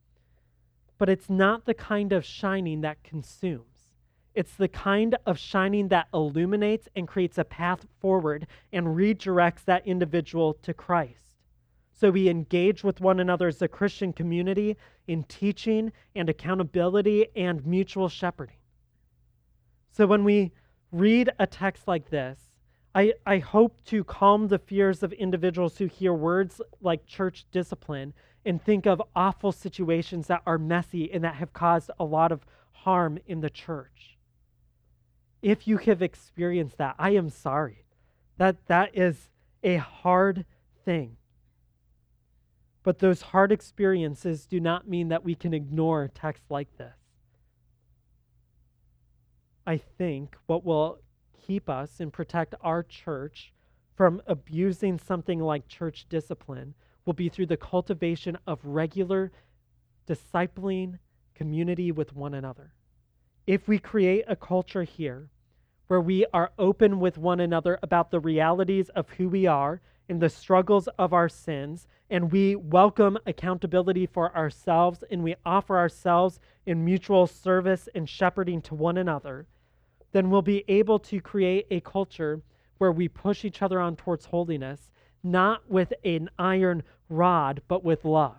but 0.98 1.10
it's 1.10 1.30
not 1.30 1.66
the 1.66 1.76
kind 1.76 2.12
of 2.12 2.26
shining 2.26 2.82
that 2.82 3.04
consumes. 3.04 3.94
It's 4.34 4.56
the 4.56 4.68
kind 4.68 5.16
of 5.26 5.38
shining 5.38 5.90
that 5.90 6.08
illuminates 6.14 6.88
and 6.96 7.08
creates 7.08 7.38
a 7.38 7.44
path 7.44 7.86
forward 8.00 8.48
and 8.74 8.88
redirects 8.88 9.64
that 9.66 9.86
individual 9.86 10.54
to 10.64 10.74
Christ. 10.74 11.27
So 12.00 12.12
we 12.12 12.30
engage 12.30 12.84
with 12.84 13.02
one 13.02 13.20
another 13.20 13.48
as 13.48 13.60
a 13.64 13.68
Christian 13.68 14.14
community 14.14 14.78
in 15.08 15.24
teaching 15.24 15.92
and 16.16 16.30
accountability 16.30 17.26
and 17.36 17.66
mutual 17.66 18.08
shepherding. 18.08 18.58
So 19.90 20.06
when 20.06 20.24
we 20.24 20.52
read 20.92 21.32
a 21.40 21.48
text 21.48 21.88
like 21.88 22.12
this, 22.12 22.40
I, 22.94 23.14
I 23.26 23.40
hope 23.40 23.84
to 23.86 24.04
calm 24.04 24.48
the 24.48 24.60
fears 24.60 25.02
of 25.02 25.12
individuals 25.14 25.80
who 25.80 25.88
hear 25.88 26.14
words 26.14 26.62
like 26.82 27.08
church 27.08 27.46
discipline 27.52 28.14
and 28.46 28.62
think 28.62 28.86
of 28.86 29.02
awful 29.16 29.52
situations 29.52 30.28
that 30.28 30.44
are 30.46 30.60
messy 30.60 31.12
and 31.12 31.24
that 31.24 31.36
have 31.36 31.52
caused 31.52 31.90
a 32.00 32.06
lot 32.06 32.32
of 32.32 32.46
harm 32.74 33.18
in 33.26 33.42
the 33.42 33.50
church. 33.50 34.20
If 35.42 35.68
you 35.68 35.78
have 35.78 36.04
experienced 36.04 36.78
that, 36.78 36.96
I 37.00 37.12
am 37.12 37.32
sorry. 37.32 37.86
That 38.38 38.68
that 38.68 38.96
is 38.96 39.30
a 39.64 39.78
hard 39.78 40.46
thing. 40.86 41.18
But 42.88 43.00
those 43.00 43.22
hard 43.22 43.52
experiences 43.52 44.46
do 44.46 44.62
not 44.62 44.88
mean 44.88 45.10
that 45.10 45.26
we 45.26 45.36
can 45.36 45.54
ignore 45.54 46.08
texts 46.08 46.50
like 46.50 46.78
this. 46.78 46.96
I 49.66 49.76
think 49.76 50.38
what 50.46 50.64
will 50.64 51.00
keep 51.46 51.68
us 51.68 52.00
and 52.00 52.14
protect 52.14 52.56
our 52.62 52.84
church 52.84 53.52
from 53.94 54.22
abusing 54.26 55.00
something 55.00 55.42
like 55.42 55.68
church 55.68 56.06
discipline 56.08 56.76
will 57.06 57.12
be 57.12 57.28
through 57.28 57.48
the 57.48 57.58
cultivation 57.58 58.38
of 58.48 58.64
regular 58.64 59.34
discipling 60.08 60.98
community 61.36 61.92
with 61.92 62.16
one 62.16 62.34
another. 62.34 62.72
If 63.46 63.68
we 63.68 63.80
create 63.80 64.24
a 64.30 64.38
culture 64.38 64.84
here 64.84 65.30
where 65.88 66.00
we 66.00 66.26
are 66.34 66.54
open 66.58 67.02
with 67.02 67.18
one 67.18 67.42
another 67.42 67.80
about 67.84 68.12
the 68.12 68.22
realities 68.22 68.88
of 68.88 69.10
who 69.10 69.28
we 69.28 69.46
are 69.46 69.82
and 70.10 70.22
the 70.22 70.30
struggles 70.30 70.88
of 70.98 71.14
our 71.14 71.30
sins, 71.30 71.88
and 72.10 72.32
we 72.32 72.56
welcome 72.56 73.18
accountability 73.26 74.06
for 74.06 74.36
ourselves 74.36 75.04
and 75.12 75.24
we 75.24 75.36
offer 75.46 75.78
ourselves 75.78 76.40
in 76.66 76.86
mutual 76.86 77.28
service 77.28 77.90
and 77.94 78.08
shepherding 78.08 78.62
to 78.62 78.76
one 78.76 78.98
another, 78.98 79.46
then 80.12 80.30
we'll 80.30 80.42
be 80.42 80.64
able 80.68 81.00
to 81.00 81.20
create 81.20 81.68
a 81.70 81.82
culture 81.82 82.42
where 82.78 82.92
we 82.92 83.08
push 83.08 83.44
each 83.44 83.62
other 83.62 83.80
on 83.80 83.96
towards 83.96 84.26
holiness, 84.26 84.92
not 85.24 85.70
with 85.70 85.94
an 86.06 86.30
iron 86.40 86.84
rod, 87.10 87.62
but 87.68 87.84
with 87.84 88.06
love. 88.06 88.38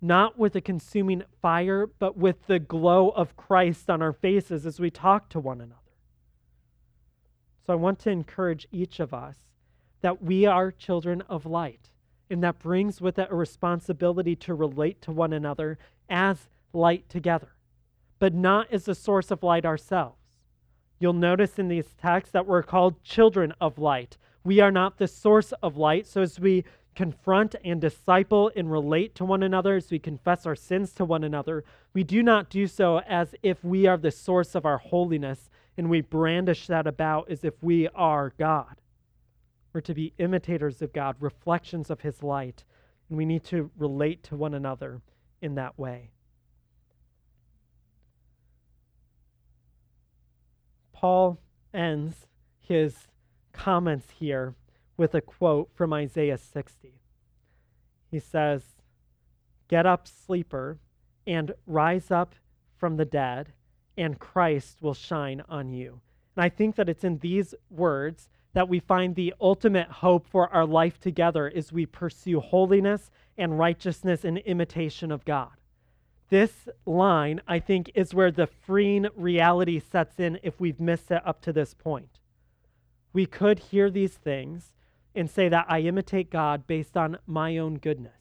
Not 0.00 0.38
with 0.38 0.54
a 0.54 0.60
consuming 0.60 1.24
fire, 1.42 1.88
but 1.98 2.16
with 2.16 2.46
the 2.46 2.60
glow 2.60 3.08
of 3.10 3.36
Christ 3.36 3.90
on 3.90 4.00
our 4.00 4.12
faces 4.12 4.64
as 4.64 4.78
we 4.78 4.90
talk 4.90 5.28
to 5.30 5.40
one 5.40 5.60
another. 5.60 5.74
So 7.66 7.72
I 7.72 7.76
want 7.76 7.98
to 8.00 8.10
encourage 8.10 8.68
each 8.70 9.00
of 9.00 9.12
us 9.12 9.36
that 10.00 10.22
we 10.22 10.46
are 10.46 10.70
children 10.70 11.22
of 11.28 11.46
light, 11.46 11.90
and 12.30 12.42
that 12.42 12.58
brings 12.58 13.00
with 13.00 13.18
it 13.18 13.28
a 13.30 13.34
responsibility 13.34 14.36
to 14.36 14.54
relate 14.54 15.00
to 15.02 15.12
one 15.12 15.32
another 15.32 15.78
as 16.08 16.48
light 16.72 17.08
together, 17.08 17.52
but 18.18 18.34
not 18.34 18.72
as 18.72 18.84
the 18.84 18.94
source 18.94 19.30
of 19.30 19.42
light 19.42 19.64
ourselves. 19.64 20.16
You'll 21.00 21.12
notice 21.12 21.58
in 21.58 21.68
these 21.68 21.94
texts 22.00 22.32
that 22.32 22.46
we're 22.46 22.62
called 22.62 23.02
children 23.04 23.52
of 23.60 23.78
light. 23.78 24.16
We 24.44 24.60
are 24.60 24.72
not 24.72 24.98
the 24.98 25.08
source 25.08 25.52
of 25.62 25.76
light. 25.76 26.06
So 26.06 26.22
as 26.22 26.40
we 26.40 26.64
confront 26.96 27.54
and 27.64 27.80
disciple 27.80 28.50
and 28.56 28.72
relate 28.72 29.14
to 29.14 29.24
one 29.24 29.44
another, 29.44 29.76
as 29.76 29.90
we 29.90 30.00
confess 30.00 30.46
our 30.46 30.56
sins 30.56 30.92
to 30.94 31.04
one 31.04 31.22
another, 31.22 31.64
we 31.94 32.02
do 32.02 32.22
not 32.22 32.50
do 32.50 32.66
so 32.66 32.98
as 33.00 33.34
if 33.42 33.62
we 33.62 33.86
are 33.86 33.96
the 33.96 34.10
source 34.10 34.56
of 34.56 34.66
our 34.66 34.78
holiness 34.78 35.48
and 35.76 35.88
we 35.88 36.00
brandish 36.00 36.66
that 36.66 36.88
about 36.88 37.30
as 37.30 37.44
if 37.44 37.54
we 37.62 37.86
are 37.94 38.32
God. 38.36 38.80
We're 39.78 39.82
to 39.82 39.94
be 39.94 40.12
imitators 40.18 40.82
of 40.82 40.92
God, 40.92 41.14
reflections 41.20 41.88
of 41.88 42.00
His 42.00 42.20
light, 42.20 42.64
and 43.08 43.16
we 43.16 43.24
need 43.24 43.44
to 43.44 43.70
relate 43.78 44.24
to 44.24 44.34
one 44.34 44.52
another 44.52 45.02
in 45.40 45.54
that 45.54 45.78
way. 45.78 46.10
Paul 50.90 51.38
ends 51.72 52.26
his 52.58 53.06
comments 53.52 54.08
here 54.18 54.56
with 54.96 55.14
a 55.14 55.20
quote 55.20 55.70
from 55.76 55.92
Isaiah 55.92 56.38
60. 56.38 57.00
He 58.10 58.18
says, 58.18 58.64
Get 59.68 59.86
up, 59.86 60.08
sleeper, 60.08 60.80
and 61.24 61.52
rise 61.68 62.10
up 62.10 62.34
from 62.76 62.96
the 62.96 63.04
dead, 63.04 63.52
and 63.96 64.18
Christ 64.18 64.82
will 64.82 64.94
shine 64.94 65.40
on 65.48 65.72
you. 65.72 66.00
And 66.34 66.44
I 66.44 66.48
think 66.48 66.74
that 66.74 66.88
it's 66.88 67.04
in 67.04 67.18
these 67.18 67.54
words 67.70 68.28
that 68.58 68.68
we 68.68 68.80
find 68.80 69.14
the 69.14 69.32
ultimate 69.40 69.88
hope 69.88 70.26
for 70.26 70.48
our 70.48 70.66
life 70.66 70.98
together 70.98 71.48
as 71.54 71.72
we 71.72 71.86
pursue 71.86 72.40
holiness 72.40 73.08
and 73.36 73.56
righteousness 73.56 74.24
and 74.24 74.36
imitation 74.38 75.12
of 75.12 75.24
God. 75.24 75.52
This 76.28 76.68
line, 76.84 77.40
I 77.46 77.60
think, 77.60 77.92
is 77.94 78.14
where 78.14 78.32
the 78.32 78.48
freeing 78.48 79.06
reality 79.14 79.78
sets 79.78 80.18
in 80.18 80.40
if 80.42 80.58
we've 80.58 80.80
missed 80.80 81.12
it 81.12 81.24
up 81.24 81.40
to 81.42 81.52
this 81.52 81.72
point. 81.72 82.18
We 83.12 83.26
could 83.26 83.60
hear 83.60 83.92
these 83.92 84.14
things 84.14 84.72
and 85.14 85.30
say 85.30 85.48
that 85.48 85.66
I 85.68 85.82
imitate 85.82 86.28
God 86.28 86.66
based 86.66 86.96
on 86.96 87.16
my 87.28 87.58
own 87.58 87.76
goodness. 87.76 88.18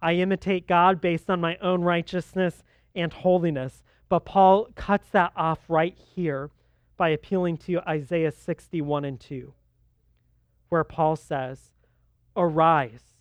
I 0.00 0.14
imitate 0.14 0.66
God 0.66 1.02
based 1.02 1.28
on 1.28 1.38
my 1.38 1.58
own 1.60 1.82
righteousness 1.82 2.64
and 2.94 3.12
holiness. 3.12 3.82
But 4.08 4.24
Paul 4.24 4.68
cuts 4.74 5.10
that 5.10 5.32
off 5.36 5.58
right 5.68 5.98
here 6.14 6.50
by 6.96 7.10
appealing 7.10 7.58
to 7.58 7.86
Isaiah 7.86 8.32
61 8.32 9.04
and 9.04 9.20
2, 9.20 9.52
where 10.68 10.84
Paul 10.84 11.16
says, 11.16 11.72
Arise, 12.36 13.14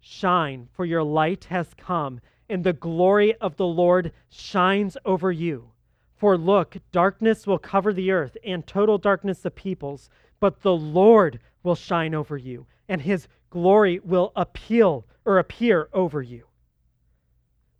shine, 0.00 0.68
for 0.72 0.84
your 0.84 1.02
light 1.02 1.44
has 1.44 1.74
come 1.74 2.20
and 2.50 2.64
the 2.64 2.72
glory 2.72 3.34
of 3.36 3.56
the 3.56 3.66
Lord 3.66 4.12
shines 4.28 4.96
over 5.04 5.30
you. 5.30 5.70
For 6.16 6.36
look, 6.36 6.76
darkness 6.90 7.46
will 7.46 7.58
cover 7.58 7.92
the 7.92 8.10
earth 8.10 8.36
and 8.44 8.66
total 8.66 8.98
darkness 8.98 9.38
the 9.38 9.52
peoples, 9.52 10.10
but 10.40 10.62
the 10.62 10.74
Lord 10.74 11.38
will 11.62 11.76
shine 11.76 12.12
over 12.12 12.36
you, 12.36 12.66
and 12.88 13.00
his 13.00 13.28
glory 13.50 14.00
will 14.00 14.32
appeal 14.34 15.06
or 15.24 15.38
appear 15.38 15.88
over 15.92 16.20
you. 16.20 16.46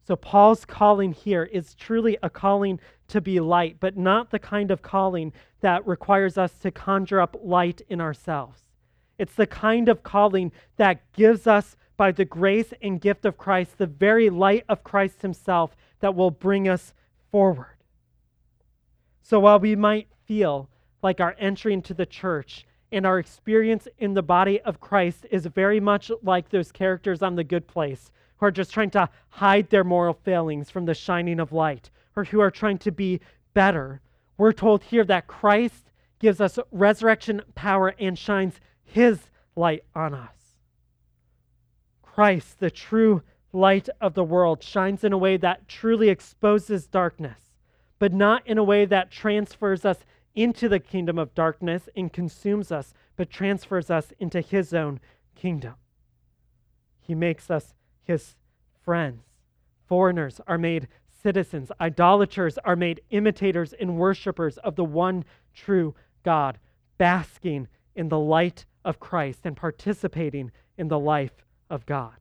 So, 0.07 0.17
Paul's 0.17 0.65
calling 0.65 1.13
here 1.13 1.45
is 1.45 1.75
truly 1.75 2.17
a 2.23 2.31
calling 2.31 2.81
to 3.09 3.21
be 3.21 3.41
light, 3.41 3.77
but 3.81 3.97
not 3.97 4.31
the 4.31 4.39
kind 4.39 4.71
of 4.71 4.83
calling 4.83 5.33
that 5.61 5.87
requires 5.87 6.39
us 6.39 6.53
to 6.61 6.71
conjure 6.71 7.21
up 7.21 7.37
light 7.43 7.83
in 7.89 8.01
ourselves. 8.01 8.70
It's 9.21 9.35
the 9.35 9.47
kind 9.47 9.91
of 9.91 10.03
calling 10.03 10.51
that 10.79 11.13
gives 11.13 11.47
us 11.47 11.77
by 11.99 12.11
the 12.11 12.25
grace 12.25 12.73
and 12.81 12.99
gift 12.99 13.27
of 13.27 13.37
Christ, 13.37 13.77
the 13.77 13.87
very 13.87 14.31
light 14.31 14.65
of 14.67 14.83
Christ 14.83 15.21
Himself 15.21 15.77
that 16.01 16.15
will 16.15 16.31
bring 16.31 16.67
us 16.67 16.95
forward. 17.31 17.77
So 19.21 19.39
while 19.39 19.61
we 19.61 19.77
might 19.77 20.09
feel 20.25 20.71
like 21.03 21.21
our 21.21 21.37
entry 21.39 21.75
into 21.75 21.93
the 21.93 22.07
church 22.07 22.67
and 22.91 23.05
our 23.05 23.19
experience 23.19 23.87
in 23.99 24.15
the 24.15 24.23
body 24.23 24.59
of 24.63 24.81
Christ 24.81 25.27
is 25.31 25.45
very 25.45 25.81
much 25.81 26.11
like 26.23 26.49
those 26.49 26.73
characters 26.73 27.23
on 27.23 27.37
The 27.37 27.45
Good 27.45 27.69
Place 27.69 28.11
who 28.39 28.47
are 28.47 28.51
just 28.51 28.73
trying 28.73 28.91
to 28.93 29.11
hide 29.29 29.69
their 29.69 29.85
moral 29.85 30.15
failings 30.15 30.71
from 30.71 30.87
the 30.87 30.95
shining 30.95 31.39
of 31.39 31.53
light 31.53 31.91
or 32.17 32.25
who 32.25 32.41
are 32.41 32.51
trying 32.51 32.79
to 32.79 32.91
be 32.91 33.21
better, 33.53 34.01
we're 34.39 34.53
told 34.53 34.83
here 34.83 35.05
that 35.05 35.27
Christ 35.27 35.91
gives 36.21 36.41
us 36.41 36.59
resurrection 36.73 37.43
power 37.55 37.95
and 37.99 38.19
shines 38.19 38.59
His 38.93 39.29
light 39.57 39.85
on 39.95 40.15
us. 40.15 40.59
Christ, 42.03 42.61
the 42.61 42.71
true 42.71 43.23
light 43.53 43.89
of 44.01 44.15
the 44.15 44.25
world, 44.25 44.63
shines 44.63 45.05
in 45.05 45.13
a 45.13 45.19
way 45.19 45.37
that 45.37 45.69
truly 45.69 46.09
exposes 46.09 46.87
darkness, 46.87 47.39
but 47.99 48.13
not 48.13 48.47
in 48.47 48.59
a 48.59 48.65
way 48.65 48.85
that 48.85 49.11
transfers 49.11 49.85
us 49.85 49.99
into 50.35 50.69
the 50.69 50.81
kingdom 50.81 51.19
of 51.19 51.35
darkness 51.35 51.89
and 51.97 52.13
consumes 52.13 52.71
us, 52.73 52.95
but 53.17 53.31
transfers 53.31 53.91
us 53.91 54.13
into 54.19 54.41
his 54.41 54.73
own 54.75 55.01
kingdom. 55.35 55.75
He 57.01 57.15
makes 57.15 57.51
us 57.51 57.75
his 58.03 58.37
friends. 58.85 59.23
Foreigners 59.87 60.41
are 60.47 60.59
made 60.59 60.89
citizens. 61.23 61.71
Idolaters 61.81 62.59
are 62.59 62.77
made 62.77 63.01
imitators 63.11 63.73
and 63.73 63.99
worshipers 63.99 64.59
of 64.59 64.77
the 64.77 64.85
one 64.85 65.25
true 65.55 65.95
God, 66.25 66.59
basking 66.99 67.69
in 67.95 68.09
the 68.09 68.19
light 68.19 68.67
of 68.85 69.01
Christ 69.01 69.41
and 69.45 69.57
participating 69.57 70.51
in 70.77 70.89
the 70.89 70.99
life 70.99 71.45
of 71.69 71.87
God. 71.87 72.15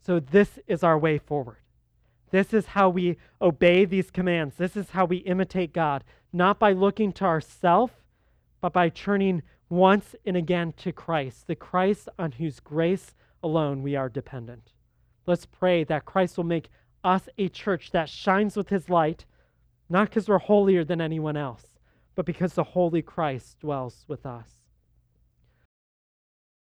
So, 0.00 0.20
this 0.20 0.58
is 0.66 0.82
our 0.82 0.98
way 0.98 1.18
forward. 1.18 1.58
This 2.30 2.52
is 2.52 2.66
how 2.66 2.88
we 2.88 3.16
obey 3.40 3.84
these 3.84 4.10
commands. 4.10 4.56
This 4.56 4.76
is 4.76 4.90
how 4.90 5.04
we 5.04 5.18
imitate 5.18 5.72
God, 5.72 6.04
not 6.32 6.58
by 6.58 6.72
looking 6.72 7.12
to 7.12 7.24
ourselves, 7.24 7.92
but 8.60 8.72
by 8.72 8.88
turning 8.88 9.42
once 9.68 10.14
and 10.26 10.36
again 10.36 10.72
to 10.78 10.92
Christ, 10.92 11.46
the 11.46 11.54
Christ 11.54 12.08
on 12.18 12.32
whose 12.32 12.60
grace 12.60 13.14
alone 13.42 13.82
we 13.82 13.94
are 13.94 14.08
dependent. 14.08 14.72
Let's 15.26 15.46
pray 15.46 15.84
that 15.84 16.04
Christ 16.04 16.36
will 16.36 16.44
make 16.44 16.70
us 17.02 17.28
a 17.38 17.48
church 17.48 17.90
that 17.92 18.08
shines 18.08 18.56
with 18.56 18.68
his 18.68 18.90
light, 18.90 19.26
not 19.88 20.08
because 20.08 20.28
we're 20.28 20.38
holier 20.38 20.84
than 20.84 21.00
anyone 21.00 21.36
else, 21.36 21.78
but 22.14 22.26
because 22.26 22.54
the 22.54 22.64
Holy 22.64 23.02
Christ 23.02 23.60
dwells 23.60 24.04
with 24.08 24.26
us. 24.26 24.63